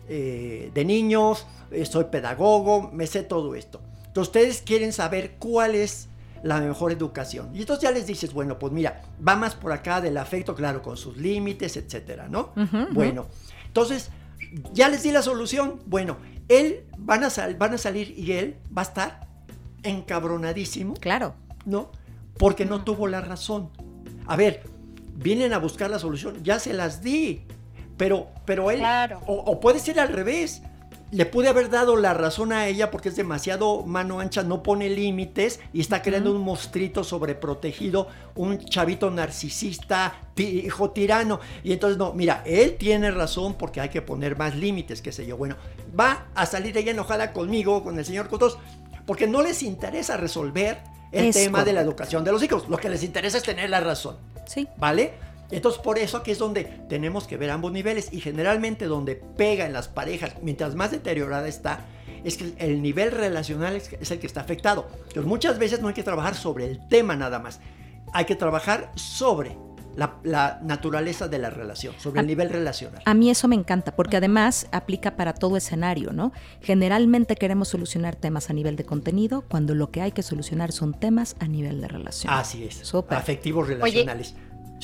[0.09, 3.81] eh, de niños, eh, soy pedagogo, me sé todo esto.
[4.07, 6.09] Entonces ustedes quieren saber cuál es
[6.43, 7.49] la mejor educación.
[7.53, 10.81] Y entonces ya les dices, bueno, pues mira, va más por acá del afecto, claro,
[10.81, 12.53] con sus límites, etcétera, ¿no?
[12.91, 13.27] Bueno,
[13.67, 14.09] entonces
[14.73, 15.79] ya les di la solución.
[15.85, 16.17] Bueno,
[16.47, 19.27] él van a, van a salir y él va a estar
[19.83, 20.93] encabronadísimo.
[20.95, 21.35] Claro.
[21.65, 21.91] ¿No?
[22.37, 23.69] Porque no tuvo la razón.
[24.27, 24.63] A ver,
[25.15, 27.43] vienen a buscar la solución, ya se las di.
[27.97, 29.21] Pero, pero él, claro.
[29.25, 30.61] o puede ser al revés
[31.15, 34.89] le pude haber dado la razón a ella porque es demasiado mano ancha, no pone
[34.89, 41.39] límites y está creando un mostrito sobreprotegido, un chavito narcisista, hijo tirano.
[41.63, 45.25] Y entonces, no, mira, él tiene razón porque hay que poner más límites, qué sé
[45.25, 45.37] yo.
[45.37, 45.55] Bueno,
[45.97, 48.57] va a salir ella enojada conmigo, con el señor Cotos,
[49.05, 50.81] porque no les interesa resolver
[51.13, 52.67] el tema de la educación de los hijos.
[52.67, 54.17] Lo que les interesa es tener la razón.
[54.47, 54.67] Sí.
[54.75, 55.13] ¿Vale?
[55.51, 59.65] Entonces por eso aquí es donde tenemos que ver ambos niveles y generalmente donde pega
[59.65, 61.85] en las parejas, mientras más deteriorada está,
[62.23, 64.87] es que el nivel relacional es el que está afectado.
[65.07, 67.59] Entonces muchas veces no hay que trabajar sobre el tema nada más,
[68.13, 69.55] hay que trabajar sobre
[69.95, 73.01] la, naturaleza de la relación, sobre el nivel relacional.
[73.05, 76.31] A mí eso me encanta, porque además aplica para todo escenario, ¿no?
[76.61, 80.93] Generalmente queremos solucionar temas a nivel de contenido, cuando lo que hay que solucionar son
[80.93, 82.33] temas a nivel de relación.
[82.33, 82.93] Así es.
[83.09, 84.35] Afectivos relacionales.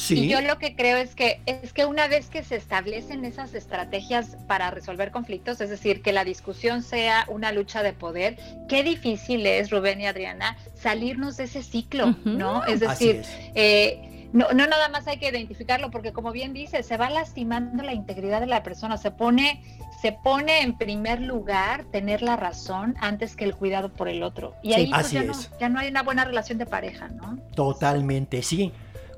[0.10, 3.54] Y yo lo que creo es que es que una vez que se establecen esas
[3.54, 8.84] estrategias para resolver conflictos, es decir, que la discusión sea una lucha de poder, qué
[8.84, 12.66] difícil es, Rubén y Adriana, salirnos de ese ciclo, ¿no?
[12.66, 13.24] Es decir,
[13.54, 17.84] eh, no, no nada más hay que identificarlo, porque como bien dice, se va lastimando
[17.84, 19.62] la integridad de la persona, se pone,
[20.02, 24.56] se pone en primer lugar tener la razón antes que el cuidado por el otro.
[24.64, 27.38] Y ahí pues, ya, no, ya no hay una buena relación de pareja, ¿no?
[27.56, 28.72] Totalmente, sí.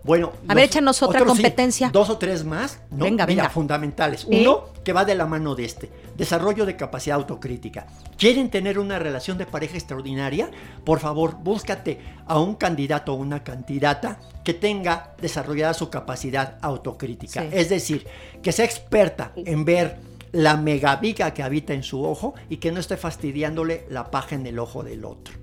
[0.03, 1.89] Bueno, a ver, échanos otra competencia.
[1.89, 3.05] dos o tres más, ¿no?
[3.05, 3.49] Venga, venga.
[3.49, 4.25] fundamentales.
[4.25, 7.87] Uno, que va de la mano de este, desarrollo de capacidad autocrítica.
[8.17, 10.51] ¿Quieren tener una relación de pareja extraordinaria?
[10.83, 17.45] Por favor, búscate a un candidato o una candidata que tenga desarrollada su capacidad autocrítica.
[17.45, 18.05] Es decir,
[18.41, 19.99] que sea experta en ver
[20.33, 24.45] la megaviga que habita en su ojo y que no esté fastidiándole la paja en
[24.47, 25.42] el ojo del otro.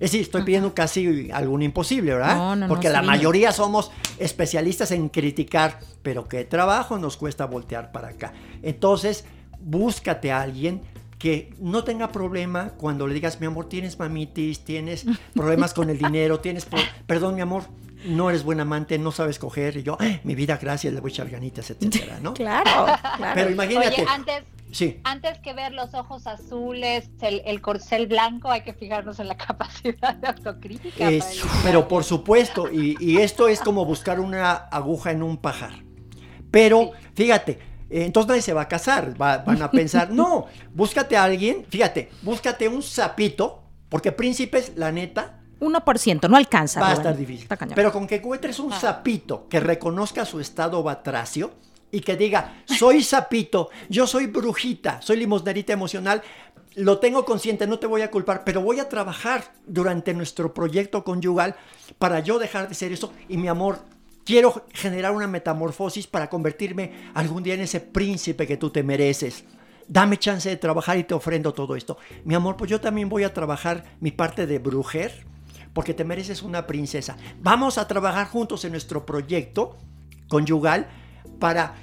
[0.00, 2.36] Es decir, estoy pidiendo casi algún imposible, ¿verdad?
[2.36, 7.90] No, no, Porque la mayoría somos especialistas en criticar, pero qué trabajo nos cuesta voltear
[7.90, 8.32] para acá.
[8.62, 9.24] Entonces,
[9.60, 10.82] búscate a alguien
[11.18, 15.98] que no tenga problema cuando le digas, mi amor, tienes mamitis, tienes problemas con el
[15.98, 16.66] dinero, tienes,
[17.06, 17.64] perdón, mi amor,
[18.04, 21.14] no eres buen amante, no sabes coger, y yo, mi vida, gracias, le voy a
[21.14, 22.34] echar ganitas, etcétera, ¿no?
[22.34, 23.34] claro, claro.
[23.34, 24.04] Pero imagínate.
[24.08, 25.00] antes, Sí.
[25.04, 30.14] Antes que ver los ojos azules, el, corcel blanco, hay que fijarnos en la capacidad
[30.14, 31.08] de autocrítica.
[31.64, 35.72] pero por supuesto, y, esto es como buscar una aguja en un pajar.
[36.50, 37.52] Pero fíjate,
[37.90, 42.10] eh, entonces nadie se va a casar, van a pensar, no, búscate a alguien, fíjate,
[42.22, 46.80] búscate un sapito, porque príncipes, la neta, 1%, no alcanza.
[46.80, 47.48] Va a estar difícil.
[47.74, 51.52] Pero con que encuentres un sapito que reconozca su estado batracio,
[51.90, 56.22] y que diga, soy sapito, yo soy brujita, soy limosnerita emocional,
[56.74, 61.02] lo tengo consciente, no te voy a culpar, pero voy a trabajar durante nuestro proyecto
[61.02, 61.56] conyugal
[61.98, 63.78] para yo dejar de ser eso y mi amor,
[64.24, 69.44] quiero generar una metamorfosis para convertirme algún día en ese príncipe que tú te mereces.
[69.88, 71.96] Dame chance de trabajar y te ofrendo todo esto.
[72.24, 75.26] Mi amor, pues yo también voy a trabajar mi parte de brujer
[75.78, 77.16] porque te mereces una princesa.
[77.40, 79.76] Vamos a trabajar juntos en nuestro proyecto
[80.26, 80.88] conyugal
[81.38, 81.76] para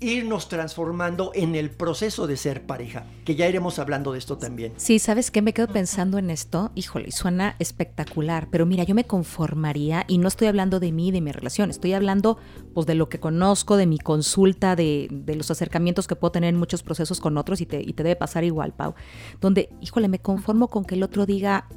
[0.00, 4.72] irnos transformando en el proceso de ser pareja, que ya iremos hablando de esto también.
[4.76, 5.40] Sí, ¿sabes qué?
[5.40, 10.26] Me quedo pensando en esto, híjole, suena espectacular, pero mira, yo me conformaría, y no
[10.26, 12.38] estoy hablando de mí, de mi relación, estoy hablando
[12.74, 16.58] pues de lo que conozco, de mi consulta, de, los acercamientos que puedo tener en
[16.58, 18.96] muchos procesos con otros, y te, y te debe pasar igual, Pau,
[19.40, 21.68] donde, híjole, me conformo con que el otro diga,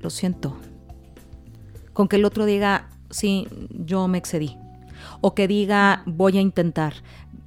[0.00, 0.56] lo siento,
[1.94, 4.58] con que el otro diga, sí, yo me excedí
[5.20, 6.94] o que diga voy a intentar.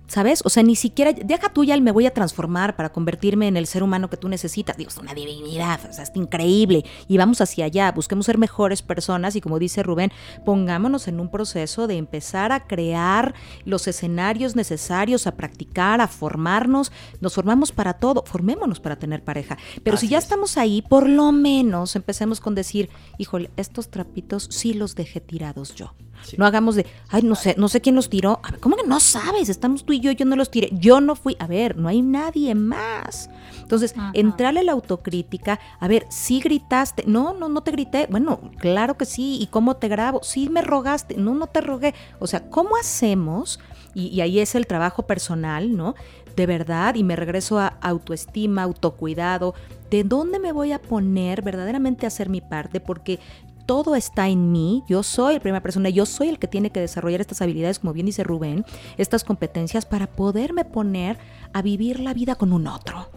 [0.07, 0.41] ¿Sabes?
[0.45, 3.67] O sea, ni siquiera, deja tuya el me voy a transformar para convertirme en el
[3.67, 4.77] ser humano que tú necesitas.
[4.77, 6.85] Dios, una divinidad, o sea, es increíble.
[7.09, 10.11] Y vamos hacia allá, busquemos ser mejores personas y como dice Rubén,
[10.45, 16.91] pongámonos en un proceso de empezar a crear los escenarios necesarios, a practicar, a formarnos.
[17.19, 19.57] Nos formamos para todo, formémonos para tener pareja.
[19.83, 24.73] Pero si ya estamos ahí, por lo menos empecemos con decir, híjole, estos trapitos sí
[24.73, 25.93] los dejé tirados yo.
[26.37, 28.39] No hagamos de, ay, no sé, no sé quién los tiró.
[28.43, 29.49] A ver, ¿cómo que no sabes?
[29.49, 30.69] Estamos tú y yo, yo no los tiré.
[30.73, 31.35] Yo no fui.
[31.39, 33.29] A ver, no hay nadie más.
[33.61, 38.39] Entonces, entrarle a la autocrítica, a ver, si gritaste, no, no, no te grité, bueno,
[38.59, 40.21] claro que sí, ¿y cómo te grabo?
[40.23, 41.93] Sí me rogaste, no, no te rogué.
[42.19, 43.59] O sea, ¿cómo hacemos?
[43.93, 45.95] Y, y ahí es el trabajo personal, ¿no?
[46.37, 49.53] De verdad, y me regreso a autoestima, autocuidado,
[49.89, 52.79] ¿de dónde me voy a poner verdaderamente a hacer mi parte?
[52.79, 53.19] Porque
[53.67, 56.79] todo está en mí, yo soy la primera persona, yo soy el que tiene que
[56.79, 58.65] desarrollar estas habilidades, como bien dice Rubén,
[58.97, 61.19] estas competencias para poderme poner
[61.53, 63.11] a vivir la vida con un otro.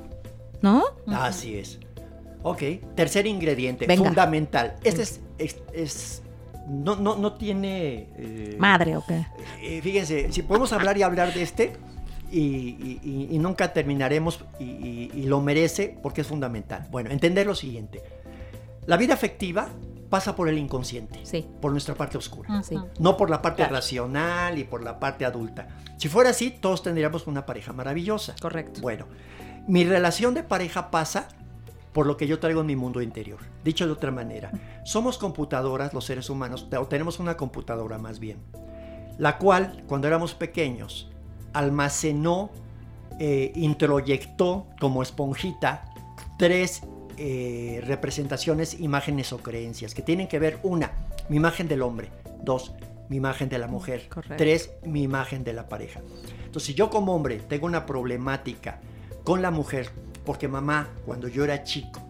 [0.60, 0.84] ¿No?
[1.06, 1.78] Así es.
[2.42, 2.62] Ok,
[2.94, 4.76] tercer ingrediente, fundamental.
[4.82, 5.04] Este
[5.72, 6.22] es,
[6.68, 8.08] no, no, no, tiene...
[8.18, 9.26] Eh, Madre, ¿o qué?
[9.62, 11.72] Eh, fíjense, si podemos hablar y hablar de este,
[12.30, 16.86] y, nunca terminaremos y, y, lo merece porque es fundamental.
[16.90, 18.02] Bueno, entender lo siguiente.
[18.86, 19.68] La vida afectiva
[20.10, 21.22] pasa por el inconsciente,
[21.60, 22.62] por nuestra parte oscura,
[22.98, 25.68] no por la parte racional y por la parte adulta.
[25.96, 28.34] Si fuera así, todos tendríamos una pareja maravillosa.
[28.40, 28.80] Correcto.
[28.80, 29.06] Bueno,
[29.68, 31.28] mi relación de pareja pasa
[31.92, 33.38] por lo que yo traigo en mi mundo interior.
[33.64, 34.50] Dicho de otra manera,
[34.84, 38.38] somos computadoras los seres humanos, o tenemos una computadora más bien,
[39.16, 41.10] la cual cuando éramos pequeños
[41.52, 42.50] almacenó,
[43.18, 45.84] eh, introyectó como esponjita
[46.38, 46.82] tres
[47.22, 50.92] eh, representaciones, imágenes o creencias que tienen que ver, una,
[51.28, 52.08] mi imagen del hombre,
[52.42, 52.72] dos,
[53.10, 54.08] mi imagen de la mujer.
[54.08, 54.36] Correcto.
[54.38, 56.00] Tres, mi imagen de la pareja.
[56.46, 58.80] Entonces, si yo como hombre tengo una problemática
[59.22, 59.90] con la mujer,
[60.24, 62.00] porque mamá, cuando yo era chico,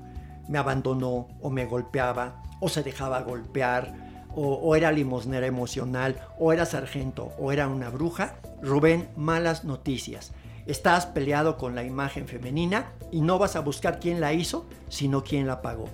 [0.49, 6.53] me abandonó o me golpeaba o se dejaba golpear o, o era limosnera emocional o
[6.53, 10.33] era sargento o era una bruja, Rubén, malas noticias.
[10.67, 15.25] Estás peleado con la imagen femenina y no vas a buscar quién la hizo, sino
[15.25, 15.87] quién la pagó.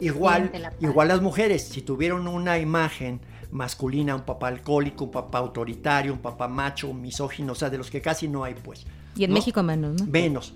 [0.00, 0.50] Igual,
[0.80, 6.18] igual las mujeres, si tuvieron una imagen masculina, un papá alcohólico, un papá autoritario, un
[6.18, 8.84] papá macho, un misógino, o sea, de los que casi no hay, pues.
[9.16, 9.34] Y en ¿no?
[9.34, 10.06] México menos, ¿no?
[10.06, 10.52] Menos.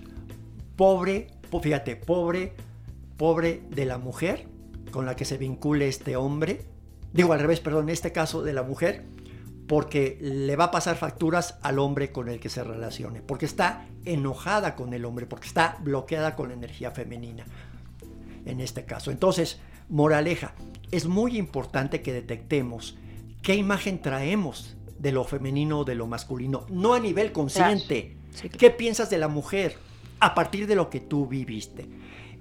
[0.75, 2.53] Pobre, po- fíjate, pobre,
[3.17, 4.47] pobre de la mujer
[4.91, 6.65] con la que se vincule este hombre.
[7.13, 9.05] Digo al revés, perdón, en este caso de la mujer,
[9.71, 13.87] porque le va a pasar facturas al hombre con el que se relacione, porque está
[14.03, 17.45] enojada con el hombre, porque está bloqueada con la energía femenina,
[18.43, 19.11] en este caso.
[19.11, 20.55] Entonces, moraleja,
[20.91, 22.97] es muy importante que detectemos
[23.41, 28.17] qué imagen traemos de lo femenino o de lo masculino, no a nivel consciente.
[28.31, 28.57] Sí, claro.
[28.57, 29.77] ¿Qué piensas de la mujer
[30.19, 31.87] a partir de lo que tú viviste?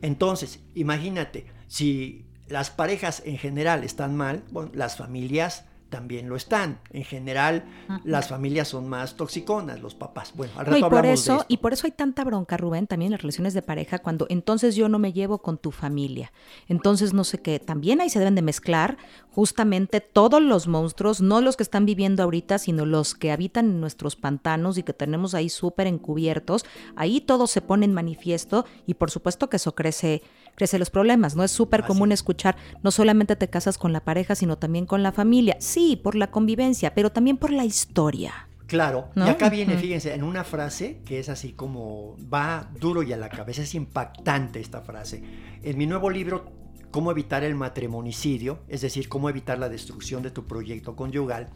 [0.03, 6.79] Entonces, imagínate, si las parejas en general están mal, bueno, las familias también lo están.
[6.93, 7.65] En general,
[8.05, 10.33] las familias son más toxiconas, los papás.
[10.35, 11.47] Bueno, al No, rato y por hablamos de eso, esto.
[11.49, 14.75] y por eso hay tanta bronca, Rubén, también en las relaciones de pareja, cuando entonces
[14.77, 16.33] yo no me llevo con tu familia.
[16.69, 18.97] Entonces no sé qué, también ahí se deben de mezclar
[19.33, 23.81] justamente todos los monstruos, no los que están viviendo ahorita, sino los que habitan en
[23.81, 26.65] nuestros pantanos y que tenemos ahí súper encubiertos.
[26.97, 30.23] Ahí todo se pone en manifiesto y por supuesto que eso crece,
[30.55, 31.45] crece los problemas, ¿no?
[31.45, 32.21] Es súper común es.
[32.21, 35.57] escuchar, no solamente te casas con la pareja, sino también con la familia.
[35.61, 38.49] Sí, por la convivencia, pero también por la historia.
[38.67, 39.27] Claro, ¿No?
[39.27, 43.17] y acá viene, fíjense, en una frase que es así como va duro y a
[43.17, 45.25] la cabeza, es impactante esta frase.
[45.65, 46.53] En mi nuevo libro,
[46.91, 51.49] Cómo evitar el matrimonicidio, es decir, cómo evitar la destrucción de tu proyecto conyugal,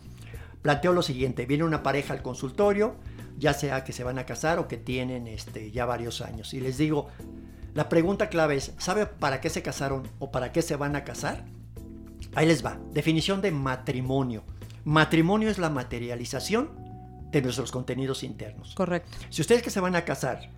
[0.63, 2.95] planteo lo siguiente, viene una pareja al consultorio,
[3.37, 6.61] ya sea que se van a casar o que tienen este, ya varios años, y
[6.61, 7.09] les digo,
[7.75, 11.05] la pregunta clave es, ¿sabe para qué se casaron o para qué se van a
[11.05, 11.45] casar?
[12.35, 12.79] Ahí les va.
[12.93, 14.45] Definición de matrimonio.
[14.85, 16.71] Matrimonio es la materialización
[17.31, 18.75] de nuestros contenidos internos.
[18.75, 19.19] Correcto.
[19.31, 20.51] Si ustedes que se van a casar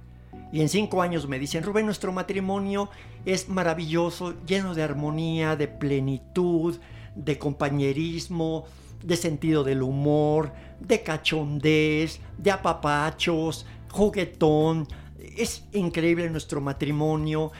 [0.52, 2.90] y en cinco años me dicen, Rubén, nuestro matrimonio
[3.24, 6.78] es maravilloso, lleno de armonía, de plenitud,
[7.14, 8.64] de compañerismo,
[9.02, 14.86] de sentido del humor, de cachondez, de apapachos, juguetón.
[15.36, 17.52] Es increíble nuestro matrimonio.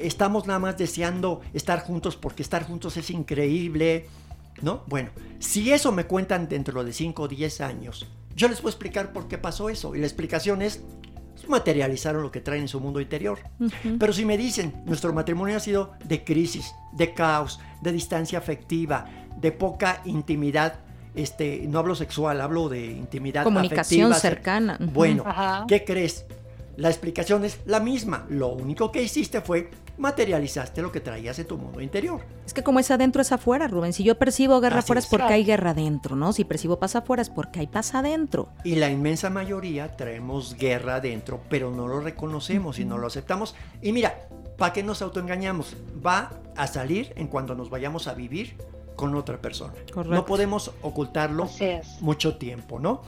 [0.00, 4.06] Estamos nada más deseando estar juntos porque estar juntos es increíble.
[4.62, 4.84] ¿No?
[4.86, 5.10] Bueno,
[5.40, 8.06] si eso me cuentan dentro de 5 o 10 años,
[8.36, 9.94] yo les puedo explicar por qué pasó eso.
[9.94, 10.82] Y la explicación es,
[11.48, 13.38] materializaron lo que traen en su mundo interior.
[13.98, 19.06] Pero si me dicen, nuestro matrimonio ha sido de crisis, de caos, de distancia afectiva,
[19.36, 20.80] de poca intimidad,
[21.14, 24.78] este, no hablo sexual, hablo de intimidad Comunicación afectiva, cercana.
[24.80, 25.64] Bueno, Ajá.
[25.68, 26.26] ¿qué crees?
[26.76, 28.26] La explicación es la misma.
[28.28, 32.22] Lo único que hiciste fue materializaste lo que traías en tu mundo interior.
[32.44, 33.92] Es que como es adentro es afuera, Rubén.
[33.92, 36.32] Si yo percibo guerra Así afuera es porque hay guerra adentro, ¿no?
[36.32, 38.48] Si percibo paz afuera es porque hay paz adentro.
[38.64, 43.54] Y la inmensa mayoría traemos guerra adentro, pero no lo reconocemos y no lo aceptamos.
[43.80, 45.76] Y mira, ¿para qué nos autoengañamos?
[46.04, 48.56] Va a salir en cuando nos vayamos a vivir
[48.96, 49.74] con otra persona.
[49.92, 50.14] Correcto.
[50.14, 51.48] No podemos ocultarlo
[52.00, 53.02] mucho tiempo, ¿no?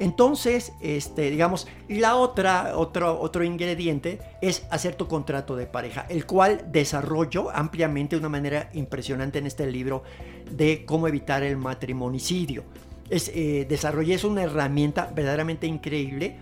[0.00, 6.06] Entonces, este, digamos, y la otra, otro, otro ingrediente es hacer tu contrato de pareja,
[6.08, 10.02] el cual desarrollo ampliamente de una manera impresionante en este libro
[10.50, 12.64] de cómo evitar el matrimonicidio.
[13.10, 16.38] Es, eh, desarrollé es una herramienta verdaderamente increíble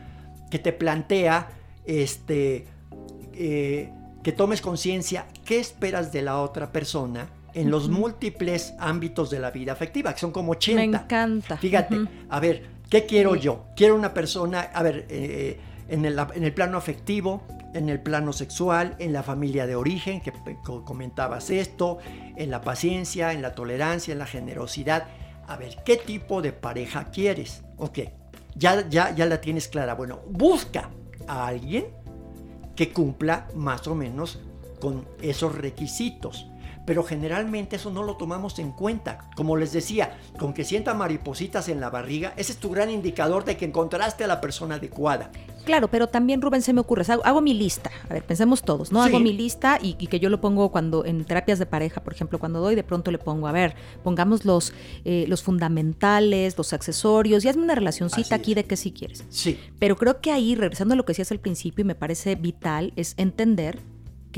[0.52, 1.48] que te plantea
[1.84, 2.64] este,
[3.34, 3.90] eh,
[4.22, 9.50] que tomes conciencia qué esperas de la otra persona en los múltiples ámbitos de la
[9.50, 10.76] vida afectiva, que son como 80.
[10.76, 11.56] Me encanta.
[11.56, 11.96] Fíjate,
[12.28, 13.66] a ver, ¿qué quiero yo?
[13.76, 17.42] Quiero una persona, a ver, eh, en, el, en el plano afectivo,
[17.74, 20.32] en el plano sexual, en la familia de origen, que
[20.84, 21.98] comentabas esto,
[22.36, 25.06] en la paciencia, en la tolerancia, en la generosidad.
[25.46, 27.62] A ver, ¿qué tipo de pareja quieres?
[27.76, 28.00] Ok,
[28.54, 29.94] ya, ya, ya la tienes clara.
[29.94, 30.90] Bueno, busca
[31.26, 31.86] a alguien
[32.74, 34.40] que cumpla más o menos
[34.80, 36.46] con esos requisitos.
[36.88, 39.28] Pero generalmente eso no lo tomamos en cuenta.
[39.36, 43.44] Como les decía, con que sienta maripositas en la barriga, ese es tu gran indicador
[43.44, 45.30] de que encontraste a la persona adecuada.
[45.66, 47.90] Claro, pero también, Rubén, se me ocurre, hago, hago mi lista.
[48.08, 49.02] A ver, pensemos todos, ¿no?
[49.02, 49.10] Sí.
[49.10, 52.14] Hago mi lista y, y que yo lo pongo cuando en terapias de pareja, por
[52.14, 54.72] ejemplo, cuando doy, de pronto le pongo, a ver, pongamos los,
[55.04, 59.26] eh, los fundamentales, los accesorios, y hazme una relacioncita aquí de qué sí quieres.
[59.28, 62.34] Sí, Pero creo que ahí, regresando a lo que decías al principio, y me parece
[62.34, 63.78] vital, es entender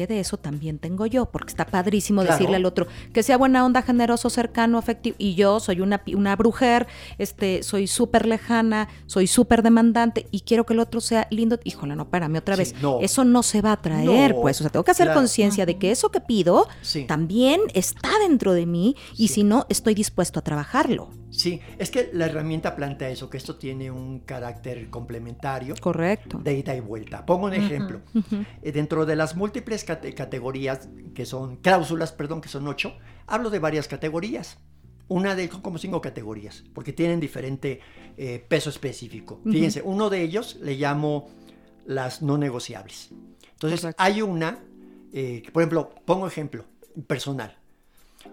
[0.00, 3.66] que de eso también tengo yo, porque está padrísimo decirle al otro que sea buena
[3.66, 6.86] onda, generoso, cercano, afectivo, y yo soy una, una brujer,
[7.18, 11.58] este, soy súper lejana, soy súper demandante y quiero que el otro sea lindo.
[11.64, 12.74] Híjole, no, espérame otra vez.
[13.02, 14.58] Eso no se va a traer, pues.
[14.60, 16.66] O sea, tengo que hacer conciencia de que eso que pido
[17.06, 21.10] también está dentro de mí y si no, estoy dispuesto a trabajarlo.
[21.30, 25.74] Sí, es que la herramienta plantea eso, que esto tiene un carácter complementario.
[25.80, 26.38] Correcto.
[26.38, 27.24] De ida y vuelta.
[27.24, 28.00] Pongo un ejemplo.
[28.62, 33.58] Eh, dentro de las múltiples categorías, que son cláusulas, perdón, que son ocho, hablo de
[33.58, 34.58] varias categorías.
[35.08, 37.80] Una de como cinco categorías, porque tienen diferente
[38.16, 39.40] eh, peso específico.
[39.44, 41.28] Fíjense, uno de ellos le llamo
[41.84, 43.10] las no negociables.
[43.52, 44.60] Entonces, hay una,
[45.12, 46.64] eh, por ejemplo, pongo ejemplo
[47.06, 47.56] personal.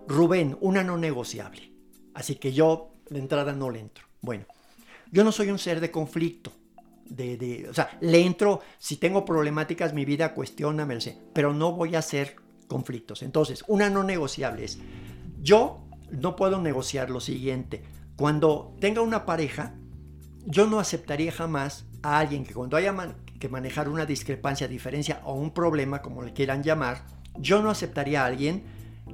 [0.08, 1.77] Rubén, una no negociable.
[2.18, 4.08] Así que yo de entrada no le entro.
[4.22, 4.46] Bueno,
[5.12, 6.52] yo no soy un ser de conflicto.
[7.70, 12.00] O sea, le entro, si tengo problemáticas, mi vida, cuestiona, sé, pero no voy a
[12.00, 12.36] hacer
[12.68, 13.22] conflictos.
[13.22, 14.80] Entonces, una no negociable es,
[15.44, 17.84] yo no puedo negociar lo siguiente.
[18.16, 19.76] Cuando tenga una pareja,
[20.44, 22.96] yo no aceptaría jamás a alguien que cuando haya
[23.40, 27.06] que manejar una discrepancia, diferencia o un problema, como le quieran llamar,
[27.38, 28.64] yo no aceptaría a alguien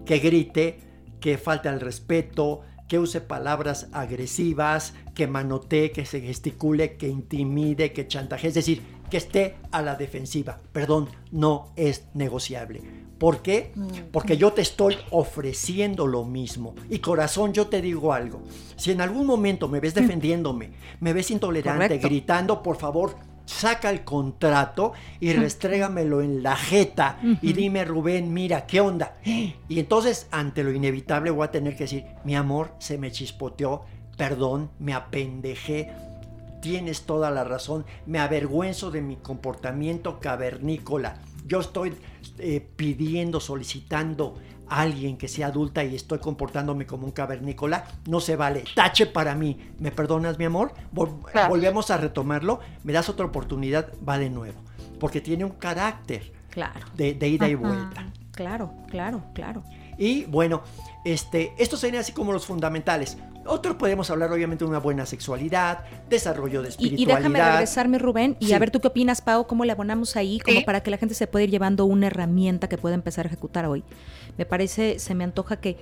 [0.05, 0.79] que grite,
[1.19, 7.93] que falte al respeto, que use palabras agresivas, que manotee, que se gesticule, que intimide,
[7.93, 10.59] que chantaje, es decir, que esté a la defensiva.
[10.71, 12.81] Perdón, no es negociable.
[13.17, 13.71] ¿Por qué?
[13.75, 13.87] Mm.
[14.11, 16.75] Porque yo te estoy ofreciendo lo mismo.
[16.89, 18.41] Y corazón, yo te digo algo.
[18.75, 19.99] Si en algún momento me ves mm.
[19.99, 23.15] defendiéndome, me ves intolerante, gritando, por favor,
[23.45, 29.17] saca el contrato y restrégamelo en la jeta y dime, Rubén, mira, ¿qué onda?
[29.23, 33.83] Y entonces, ante lo inevitable, voy a tener que decir, mi amor, se me chispoteó,
[34.17, 35.91] perdón, me apendejé,
[36.61, 41.19] tienes toda la razón, me avergüenzo de mi comportamiento cavernícola.
[41.45, 41.93] Yo estoy
[42.39, 44.35] eh, pidiendo, solicitando
[44.69, 48.63] alguien que sea adulta y estoy comportándome como un cavernícola, no se vale.
[48.75, 49.59] Tache para mí.
[49.79, 50.73] ¿Me perdonas, mi amor?
[50.91, 52.59] Volvemos a retomarlo.
[52.83, 54.59] Me das otra oportunidad, va de nuevo.
[54.99, 56.85] Porque tiene un carácter claro.
[56.95, 58.05] de, ida y vuelta.
[58.31, 59.63] Claro, claro, claro.
[59.97, 60.63] Y bueno,
[61.05, 63.17] este, estos serían así como los fundamentales.
[63.45, 65.79] Otros podemos hablar obviamente de una buena sexualidad,
[66.09, 67.13] desarrollo de espiritualidad.
[67.13, 70.39] Y, déjame regresarme, Rubén, y a ver tú qué opinas, Pau, cómo le abonamos ahí,
[70.39, 73.27] como para que la gente se pueda ir llevando una herramienta que pueda empezar a
[73.27, 73.83] ejecutar hoy.
[74.37, 75.77] Me parece, se me antoja que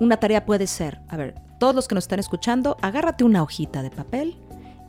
[0.00, 3.82] una tarea puede ser, a ver, todos los que nos están escuchando, agárrate una hojita
[3.82, 4.36] de papel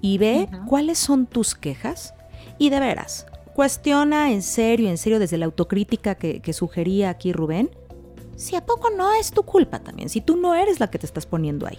[0.01, 2.13] y ve cuáles son tus quejas
[2.57, 7.33] y de veras, cuestiona en serio, en serio, desde la autocrítica que, que sugería aquí
[7.33, 7.69] Rubén,
[8.39, 11.05] si a poco no es tu culpa también, si tú no eres la que te
[11.05, 11.77] estás poniendo ahí.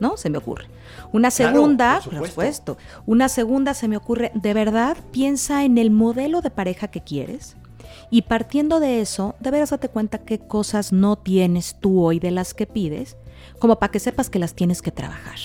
[0.00, 0.16] ¿No?
[0.16, 0.66] Se me ocurre.
[1.12, 2.76] Una segunda, por supuesto,
[3.06, 7.56] una segunda se me ocurre, de verdad piensa en el modelo de pareja que quieres
[8.10, 12.32] y partiendo de eso, de veras date cuenta qué cosas no tienes tú hoy de
[12.32, 13.16] las que pides,
[13.60, 15.38] como para que sepas que las tienes que trabajar.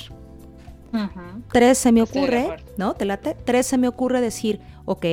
[1.52, 2.96] Tres se me ocurre, ¿no?
[2.96, 3.38] ¿Te late?
[3.46, 5.06] Tres se me ocurre decir, ok,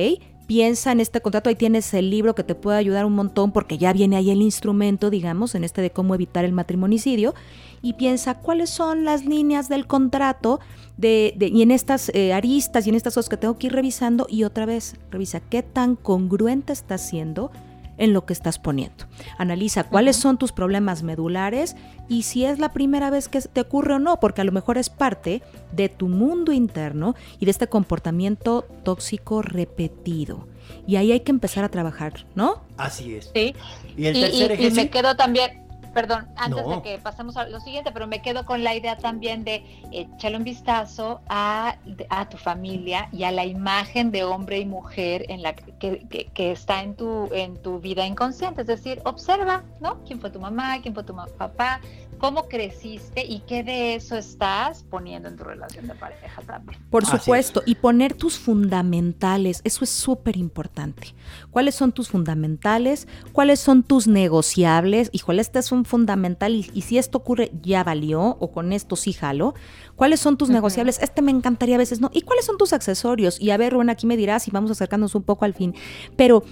[0.47, 3.77] piensa en este contrato, ahí tienes el libro que te puede ayudar un montón porque
[3.77, 7.35] ya viene ahí el instrumento, digamos, en este de cómo evitar el matrimonicidio,
[7.81, 10.59] y piensa cuáles son las líneas del contrato
[10.95, 14.25] de, y en estas eh, aristas y en estas cosas que tengo que ir revisando
[14.29, 17.51] y otra vez revisa qué tan congruente está siendo
[17.97, 19.05] en lo que estás poniendo.
[19.37, 21.75] Analiza cuáles son tus problemas medulares
[22.07, 24.77] y si es la primera vez que te ocurre o no, porque a lo mejor
[24.77, 25.41] es parte
[25.71, 30.47] de tu mundo interno y de este comportamiento tóxico repetido.
[30.85, 32.63] Y ahí hay que empezar a trajar, ¿no?
[32.77, 33.31] Así es.
[33.33, 33.55] Sí.
[33.95, 34.81] Y el tercer ejemplo.
[34.81, 35.66] Y me quedo también
[35.97, 39.43] perdón, antes de que pasemos a lo siguiente, pero me quedo con la idea también
[39.43, 41.75] de echarle un vistazo a,
[42.09, 46.51] a, tu familia y a la imagen de hombre y mujer en la que, que,
[46.51, 48.61] está en tu, en tu vida inconsciente.
[48.61, 50.03] Es decir, observa, ¿no?
[50.05, 50.79] ¿Quién fue tu mamá?
[50.83, 51.81] ¿Quién fue tu papá?
[52.17, 56.79] Cómo creciste y qué de eso estás poniendo en tu relación de pareja también.
[56.89, 61.13] Por supuesto, y poner tus fundamentales, eso es súper importante.
[61.51, 63.07] ¿Cuáles son tus fundamentales?
[63.31, 65.09] ¿Cuáles son tus negociables?
[65.11, 69.13] Híjole, este es un fundamental y, si esto ocurre, ya valió o con esto sí
[69.13, 69.53] jalo.
[69.95, 70.99] ¿Cuáles son tus negociables?
[71.01, 72.09] Este me encantaría a veces, ¿no?
[72.13, 73.39] ¿Y cuáles son tus accesorios?
[73.39, 75.75] Y a ver, Rubén, aquí me dirás y vamos acercándonos un poco al fin.
[76.15, 76.43] Pero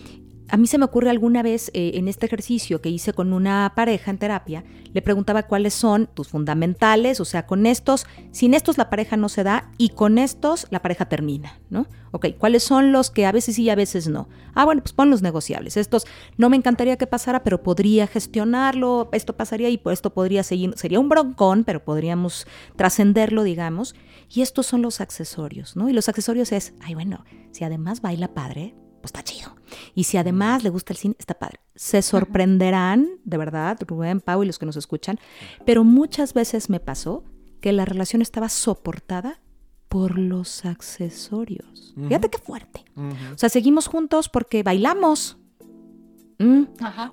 [0.49, 3.73] a mí se me ocurre alguna vez eh, en este ejercicio que hice con una
[3.75, 8.77] pareja en terapia, le preguntaba cuáles son tus fundamentales, o sea, con estos, sin estos
[8.77, 11.87] la pareja no se da y con estos la pareja termina, ¿no?
[12.11, 14.29] Ok, ¿cuáles son los que a veces sí y a veces no?
[14.53, 15.75] Ah, bueno, pues pon los negociables.
[15.75, 16.05] Estos
[16.37, 20.99] no me encantaría que pasara, pero podría gestionarlo, esto pasaría y esto podría seguir, sería
[20.99, 23.95] un broncón, pero podríamos trascenderlo, digamos.
[24.33, 25.89] Y estos son los accesorios, ¿no?
[25.89, 28.75] Y los accesorios es, ay, bueno, si además baila padre,
[29.05, 29.55] pues está chido.
[29.93, 31.59] Y si además le gusta el cine, está padre.
[31.75, 35.19] Se sorprenderán, de verdad, Rubén, Pau y los que nos escuchan,
[35.65, 37.23] pero muchas veces me pasó
[37.61, 39.41] que la relación estaba soportada
[39.89, 41.93] por los accesorios.
[41.95, 42.83] Fíjate qué fuerte.
[42.95, 45.37] O sea, seguimos juntos porque bailamos.
[46.37, 46.63] ¿Mm?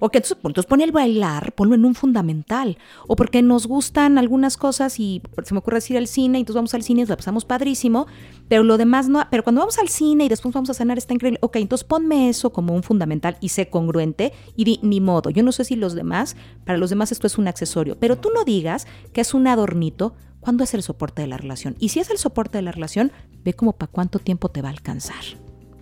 [0.00, 2.78] O que entonces, entonces pone el bailar, ponlo en un fundamental.
[3.06, 6.56] O porque nos gustan algunas cosas y se me ocurre decir el cine, y entonces
[6.56, 8.06] vamos al cine y lo pasamos padrísimo,
[8.48, 9.24] pero lo demás no.
[9.30, 11.38] Pero cuando vamos al cine y después vamos a cenar está increíble.
[11.42, 15.30] Ok, entonces ponme eso como un fundamental y sé congruente y di ni modo.
[15.30, 18.30] Yo no sé si los demás, para los demás esto es un accesorio, pero tú
[18.34, 21.76] no digas que es un adornito cuando es el soporte de la relación.
[21.78, 23.12] Y si es el soporte de la relación,
[23.44, 25.22] ve como para cuánto tiempo te va a alcanzar.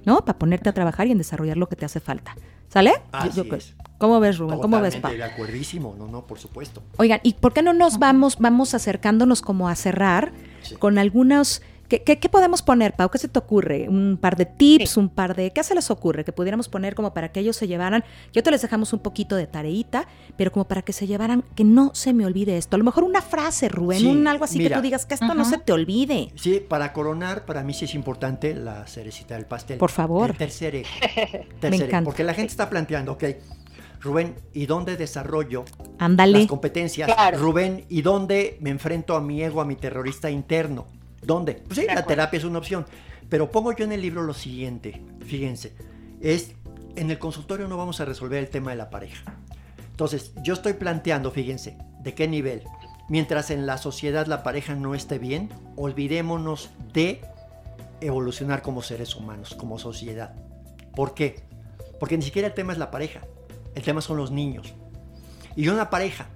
[0.05, 0.25] ¿no?
[0.25, 2.37] Para ponerte a trabajar y en desarrollar lo que te hace falta.
[2.71, 2.93] ¿Sale?
[3.11, 3.75] Así es.
[3.99, 4.61] ¿Cómo ves, Rubén?
[4.61, 5.19] ¿Cómo ves, Pablo?
[5.19, 6.83] de acuerdísimo, no, no, por supuesto.
[6.97, 10.33] Oigan, ¿y por qué no nos vamos, vamos acercándonos como a cerrar
[10.79, 11.63] con algunos
[11.99, 13.11] ¿Qué, podemos poner, Pau?
[13.11, 13.89] ¿Qué se te ocurre?
[13.89, 14.97] ¿Un par de tips?
[14.97, 15.53] ¿Un par de...
[15.53, 18.05] ¿Qué se les ocurre que pudiéramos poner como para que ellos se llevaran?
[18.33, 21.65] Yo te les dejamos un poquito de tareita, pero como para que se llevaran, que
[21.65, 22.77] no se me olvide esto.
[22.77, 25.45] A lo mejor una frase, Rubén, un algo así que tú digas que esto no
[25.45, 26.31] se te olvide.
[26.37, 29.79] Sí, para coronar, para mí sí es importante la cerecita del pastel.
[29.79, 30.31] Por favor.
[30.31, 31.49] El tercer eje.
[31.63, 32.05] me encanta.
[32.05, 33.25] Porque la gente está planteando, ok,
[34.01, 35.65] Rubén, ¿y dónde desarrollo
[35.99, 37.11] las competencias?
[37.37, 40.87] Rubén, ¿y dónde me enfrento a mi ego, a mi terrorista interno?
[41.23, 41.55] ¿Dónde?
[41.55, 42.87] Pues sí, la terapia es una opción.
[43.29, 45.73] Pero pongo yo en el libro lo siguiente, fíjense,
[46.21, 46.53] es,
[46.97, 49.37] en el consultorio no vamos a resolver el tema de la pareja.
[49.91, 52.65] Entonces, yo estoy planteando, fíjense, ¿de qué nivel?
[53.09, 57.21] Mientras en la sociedad la pareja no esté bien, olvidémonos de
[58.01, 60.35] evolucionar como seres humanos, como sociedad.
[60.95, 61.45] ¿Por qué?
[61.99, 63.21] Porque ni siquiera el tema es la pareja,
[63.75, 64.75] el tema son los niños.
[65.55, 66.27] Y una pareja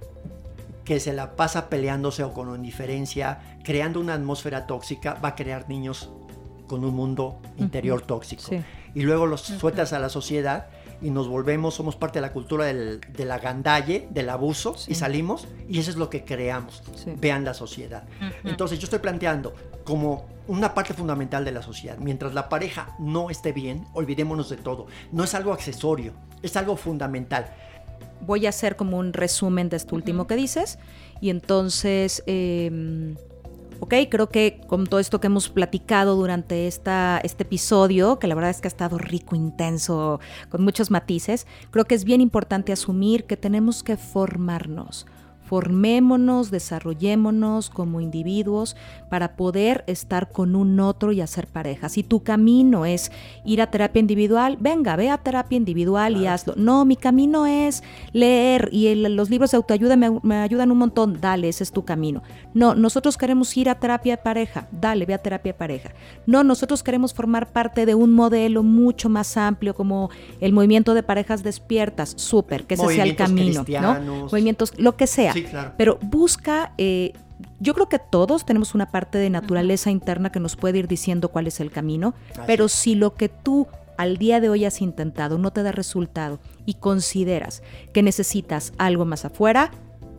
[0.85, 5.67] que se la pasa peleándose o con indiferencia, creando una atmósfera tóxica, va a crear
[5.67, 6.11] niños
[6.67, 8.43] con un mundo interior tóxico.
[8.93, 10.67] Y luego los sueltas a la sociedad
[11.01, 14.95] y nos volvemos, somos parte de la cultura del, de la gandalle, del abuso, y
[14.95, 16.83] salimos, y eso es lo que creamos.
[17.17, 18.03] Vean la sociedad.
[18.43, 21.97] Entonces yo estoy planteando como una parte fundamental de la sociedad.
[21.97, 24.87] Mientras la pareja no esté bien, olvidémonos de todo.
[25.11, 27.53] No es algo accesorio, es algo fundamental
[28.25, 30.79] voy a hacer como un resumen de esto último que dices.
[31.21, 33.15] Y entonces, eh,
[33.79, 38.35] ok, creo que con todo esto que hemos platicado durante esta, este episodio, que la
[38.35, 40.19] verdad es que ha estado rico, intenso,
[40.49, 45.05] con muchos matices, creo que es bien importante asumir que tenemos que formarnos
[45.45, 48.75] Formémonos, desarrollémonos como individuos
[49.09, 51.87] para poder estar con un otro y hacer pareja.
[51.87, 53.11] Si tu camino es
[53.43, 56.55] ir a terapia individual, venga, ve a terapia individual y hazlo.
[56.57, 61.21] No, mi camino es leer y los libros de autoayuda me, me, ayudan un montón.
[61.21, 62.23] Dale, ese es tu camino.
[62.55, 64.67] No, nosotros queremos ir a terapia de pareja.
[64.71, 65.91] Dale, ve a terapia de pareja.
[66.25, 70.09] No, nosotros queremos formar parte de un modelo mucho más amplio como
[70.41, 72.13] el movimiento de parejas despiertas.
[72.17, 73.63] Súper, que ese sea el camino.
[73.79, 74.27] ¿no?
[74.31, 75.34] Movimientos, lo que sea.
[75.77, 77.13] Pero busca, eh,
[77.59, 81.29] yo creo que todos tenemos una parte de naturaleza interna que nos puede ir diciendo
[81.29, 82.13] cuál es el camino,
[82.47, 83.67] pero si lo que tú
[83.97, 87.63] al día de hoy has intentado no te da resultado y consideras
[87.93, 89.71] que necesitas algo más afuera,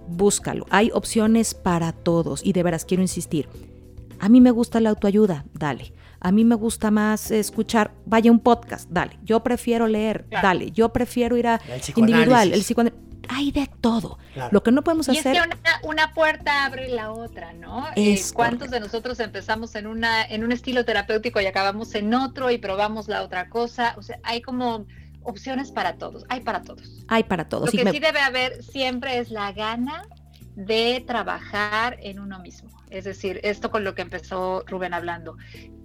[0.09, 0.67] búscalo.
[0.71, 3.49] Hay opciones para todos y de veras quiero insistir.
[4.19, 5.93] A mí me gusta la autoayuda, dale.
[6.21, 9.19] A mí me gusta más escuchar, vaya un podcast, dale.
[9.23, 10.71] Yo prefiero leer, dale.
[10.71, 11.61] Yo prefiero ir a
[11.97, 14.19] individual, el psicoanálisis hay de todo.
[14.51, 15.37] Lo que no podemos hacer.
[15.37, 17.87] Es que una, puerta abre la otra, ¿no?
[17.97, 22.51] Eh, ¿Cuántos de nosotros empezamos en una en un estilo terapéutico y acabamos en otro
[22.51, 23.95] y probamos la otra cosa?
[23.97, 24.87] O sea, hay como
[25.23, 26.25] opciones para todos.
[26.29, 27.05] Hay para todos.
[27.09, 27.73] Hay para todos.
[27.73, 30.05] Lo que sí debe haber siempre es la gana
[30.55, 32.71] de trabajar en uno mismo.
[32.91, 35.37] Es decir, esto con lo que empezó Rubén hablando.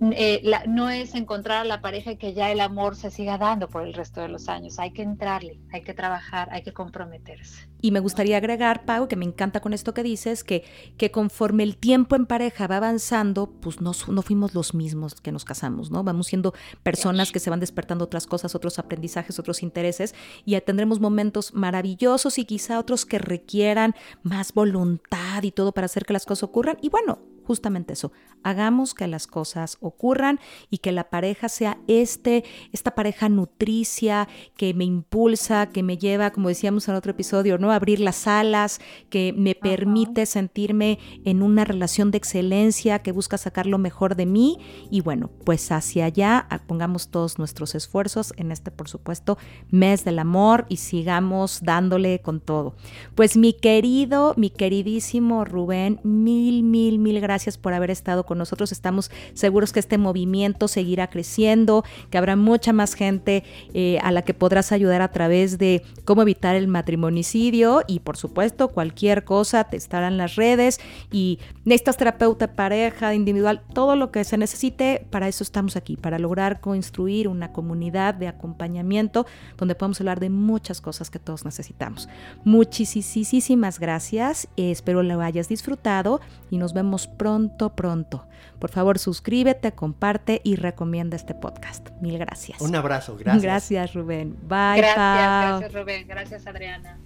[0.02, 3.70] Eh, no es encontrar a la pareja y que ya el amor se siga dando
[3.70, 4.80] por el resto de los años.
[4.80, 7.70] Hay que entrarle, hay que trabajar, hay que comprometerse.
[7.82, 10.64] Y me gustaría agregar, Pau, que me encanta con esto que dices, que,
[10.97, 15.32] que conforme el tiempo en pareja va avanzando, pues no, no fuimos los mismos que
[15.32, 16.04] nos casamos, ¿no?
[16.04, 20.99] Vamos siendo personas que se van despertando otras cosas, otros aprendizajes, otros intereses, y tendremos
[20.99, 23.93] momentos maravillosos y quizá otros que requieran
[24.24, 26.78] más voluntad y todo para hacer que las cosas ocurran.
[26.82, 28.12] Y bueno, justamente eso,
[28.44, 30.39] hagamos que las cosas ocurran
[30.70, 36.32] y que la pareja sea este, esta pareja nutricia que me impulsa, que me lleva,
[36.32, 37.72] como decíamos en otro episodio, ¿no?
[37.72, 38.80] A abrir las alas,
[39.10, 44.26] que me permite sentirme en una relación de excelencia, que busca sacar lo mejor de
[44.26, 49.38] mí y bueno, pues hacia allá pongamos todos nuestros esfuerzos en este, por supuesto,
[49.70, 52.76] mes del amor y sigamos dándole con todo.
[53.16, 58.38] Pues mi querido, mi queridísimo Rubén, mil, mil, mil gracias gracias por haber estado con
[58.38, 58.74] nosotros.
[58.74, 64.24] Estamos seguros que este movimiento seguirá creciendo, que habrá mucha más gente eh, a la
[64.24, 69.64] que podrás ayudar a través de cómo evitar el matrimonicidio y por supuesto cualquier cosa
[69.64, 75.30] te estarán las redes y necesitas terapeuta, pareja, individual, todo lo que se necesite, para
[75.30, 79.26] eso estamos aquí, para lograr construir una comunidad de acompañamiento
[79.56, 82.10] donde podamos hablar de muchas cosas que todos necesitamos.
[82.44, 86.20] Muchísimas gracias, espero lo hayas disfrutado
[86.50, 88.28] y nos vemos pronto, pronto.
[88.60, 91.90] Por favor, suscríbete, comparte y recomienda este podcast.
[92.02, 92.62] Mil gracias.
[92.62, 93.44] Un abrazo, gracias.
[93.44, 94.38] Gracias, Rubén.
[94.44, 94.78] Bye.
[94.78, 96.08] Gracias, gracias, Rubén.
[96.08, 96.98] Gracias, Adriana.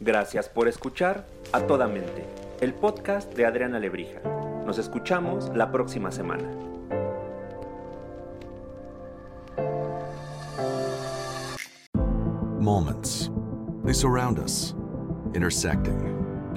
[0.00, 2.24] Gracias por escuchar A Toda Mente,
[2.60, 4.20] el podcast de Adriana Lebrija.
[4.64, 6.48] Nos escuchamos la próxima semana.
[12.60, 13.30] Moments.
[13.88, 14.74] They surround us,
[15.34, 16.17] intersecting